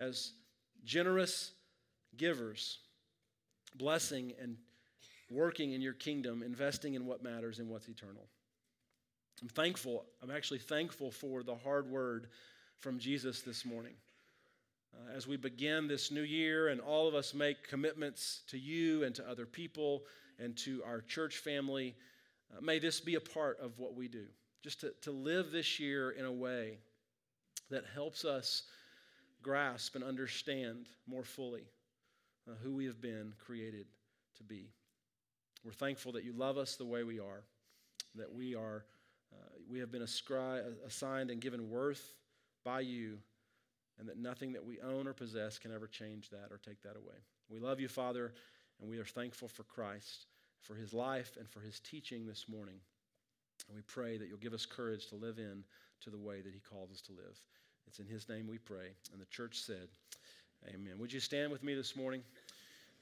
as 0.00 0.32
generous 0.84 1.52
givers, 2.16 2.78
blessing 3.76 4.32
and 4.40 4.56
working 5.30 5.72
in 5.72 5.80
your 5.80 5.94
kingdom, 5.94 6.42
investing 6.42 6.94
in 6.94 7.06
what 7.06 7.22
matters 7.22 7.58
and 7.58 7.68
what's 7.68 7.88
eternal. 7.88 8.26
I'm 9.40 9.48
thankful. 9.48 10.04
I'm 10.22 10.30
actually 10.30 10.58
thankful 10.60 11.10
for 11.10 11.42
the 11.42 11.56
hard 11.56 11.90
word 11.90 12.28
from 12.80 12.98
Jesus 12.98 13.40
this 13.42 13.64
morning. 13.64 13.94
Uh, 14.94 15.16
as 15.16 15.26
we 15.26 15.36
begin 15.36 15.88
this 15.88 16.10
new 16.10 16.22
year 16.22 16.68
and 16.68 16.80
all 16.80 17.08
of 17.08 17.14
us 17.14 17.34
make 17.34 17.66
commitments 17.68 18.42
to 18.48 18.58
you 18.58 19.04
and 19.04 19.14
to 19.14 19.28
other 19.28 19.46
people 19.46 20.04
and 20.38 20.56
to 20.56 20.82
our 20.84 21.00
church 21.00 21.38
family, 21.38 21.94
uh, 22.54 22.60
may 22.60 22.78
this 22.78 23.00
be 23.00 23.14
a 23.14 23.20
part 23.20 23.58
of 23.60 23.78
what 23.78 23.94
we 23.94 24.08
do. 24.08 24.26
Just 24.62 24.80
to, 24.80 24.92
to 25.02 25.10
live 25.10 25.50
this 25.50 25.80
year 25.80 26.10
in 26.10 26.24
a 26.24 26.32
way 26.32 26.78
that 27.70 27.84
helps 27.94 28.24
us 28.24 28.64
grasp 29.42 29.94
and 29.94 30.04
understand 30.04 30.88
more 31.06 31.24
fully 31.24 31.64
uh, 32.48 32.54
who 32.62 32.74
we 32.74 32.84
have 32.84 33.00
been 33.00 33.32
created 33.44 33.86
to 34.36 34.44
be. 34.44 34.68
We're 35.64 35.72
thankful 35.72 36.12
that 36.12 36.24
you 36.24 36.32
love 36.32 36.58
us 36.58 36.76
the 36.76 36.84
way 36.84 37.02
we 37.02 37.18
are, 37.18 37.42
that 38.16 38.32
we 38.32 38.54
are 38.54 38.84
uh, 39.32 39.48
we 39.70 39.78
have 39.78 39.90
been 39.90 40.02
ascri- 40.02 40.62
assigned 40.86 41.30
and 41.30 41.40
given 41.40 41.70
worth 41.70 42.14
by 42.64 42.80
you, 42.80 43.18
and 44.02 44.08
that 44.08 44.18
nothing 44.18 44.52
that 44.52 44.66
we 44.66 44.80
own 44.80 45.06
or 45.06 45.12
possess 45.12 45.60
can 45.60 45.72
ever 45.72 45.86
change 45.86 46.28
that 46.30 46.48
or 46.50 46.58
take 46.58 46.82
that 46.82 46.96
away. 46.96 47.14
We 47.48 47.60
love 47.60 47.78
you, 47.78 47.86
Father, 47.86 48.32
and 48.80 48.90
we 48.90 48.98
are 48.98 49.04
thankful 49.04 49.46
for 49.46 49.62
Christ, 49.62 50.26
for 50.60 50.74
his 50.74 50.92
life, 50.92 51.36
and 51.38 51.48
for 51.48 51.60
his 51.60 51.78
teaching 51.78 52.26
this 52.26 52.46
morning. 52.48 52.74
And 53.68 53.76
we 53.76 53.82
pray 53.82 54.18
that 54.18 54.26
you'll 54.26 54.38
give 54.38 54.54
us 54.54 54.66
courage 54.66 55.06
to 55.10 55.14
live 55.14 55.38
in 55.38 55.62
to 56.00 56.10
the 56.10 56.18
way 56.18 56.40
that 56.40 56.52
he 56.52 56.58
calls 56.58 56.90
us 56.90 57.00
to 57.02 57.12
live. 57.12 57.38
It's 57.86 58.00
in 58.00 58.06
his 58.06 58.28
name 58.28 58.48
we 58.48 58.58
pray. 58.58 58.88
And 59.12 59.20
the 59.20 59.26
church 59.26 59.60
said, 59.60 59.86
Amen. 60.66 60.94
Would 60.98 61.12
you 61.12 61.20
stand 61.20 61.52
with 61.52 61.62
me 61.62 61.76
this 61.76 61.94
morning? 61.94 62.24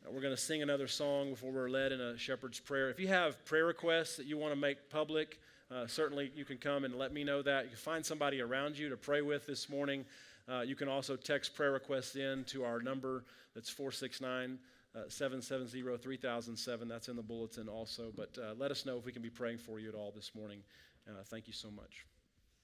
Uh, 0.04 0.10
we're 0.10 0.20
going 0.20 0.36
to 0.36 0.40
sing 0.40 0.60
another 0.60 0.86
song 0.86 1.30
before 1.30 1.50
we're 1.50 1.70
led 1.70 1.92
in 1.92 2.00
a 2.02 2.18
shepherd's 2.18 2.60
prayer. 2.60 2.90
If 2.90 3.00
you 3.00 3.08
have 3.08 3.42
prayer 3.46 3.64
requests 3.64 4.16
that 4.18 4.26
you 4.26 4.36
want 4.36 4.52
to 4.52 4.60
make 4.60 4.90
public, 4.90 5.38
uh, 5.70 5.86
certainly 5.86 6.30
you 6.34 6.44
can 6.44 6.58
come 6.58 6.84
and 6.84 6.94
let 6.94 7.10
me 7.10 7.24
know 7.24 7.40
that. 7.40 7.64
You 7.64 7.70
can 7.70 7.78
find 7.78 8.04
somebody 8.04 8.42
around 8.42 8.76
you 8.76 8.90
to 8.90 8.98
pray 8.98 9.22
with 9.22 9.46
this 9.46 9.70
morning. 9.70 10.04
Uh, 10.50 10.62
you 10.62 10.74
can 10.74 10.88
also 10.88 11.14
text 11.16 11.54
prayer 11.54 11.72
requests 11.72 12.16
in 12.16 12.44
to 12.44 12.64
our 12.64 12.80
number 12.80 13.24
that's 13.54 13.70
469 13.70 14.58
uh, 14.94 15.02
770 15.08 15.96
3007. 15.98 16.88
That's 16.88 17.08
in 17.08 17.16
the 17.16 17.22
bulletin 17.22 17.68
also. 17.68 18.12
But 18.16 18.36
uh, 18.38 18.54
let 18.58 18.70
us 18.70 18.84
know 18.84 18.98
if 18.98 19.04
we 19.04 19.12
can 19.12 19.22
be 19.22 19.30
praying 19.30 19.58
for 19.58 19.78
you 19.78 19.88
at 19.88 19.94
all 19.94 20.12
this 20.14 20.32
morning. 20.34 20.62
Uh, 21.08 21.22
thank 21.24 21.46
you 21.46 21.52
so 21.52 21.70
much. 21.70 22.04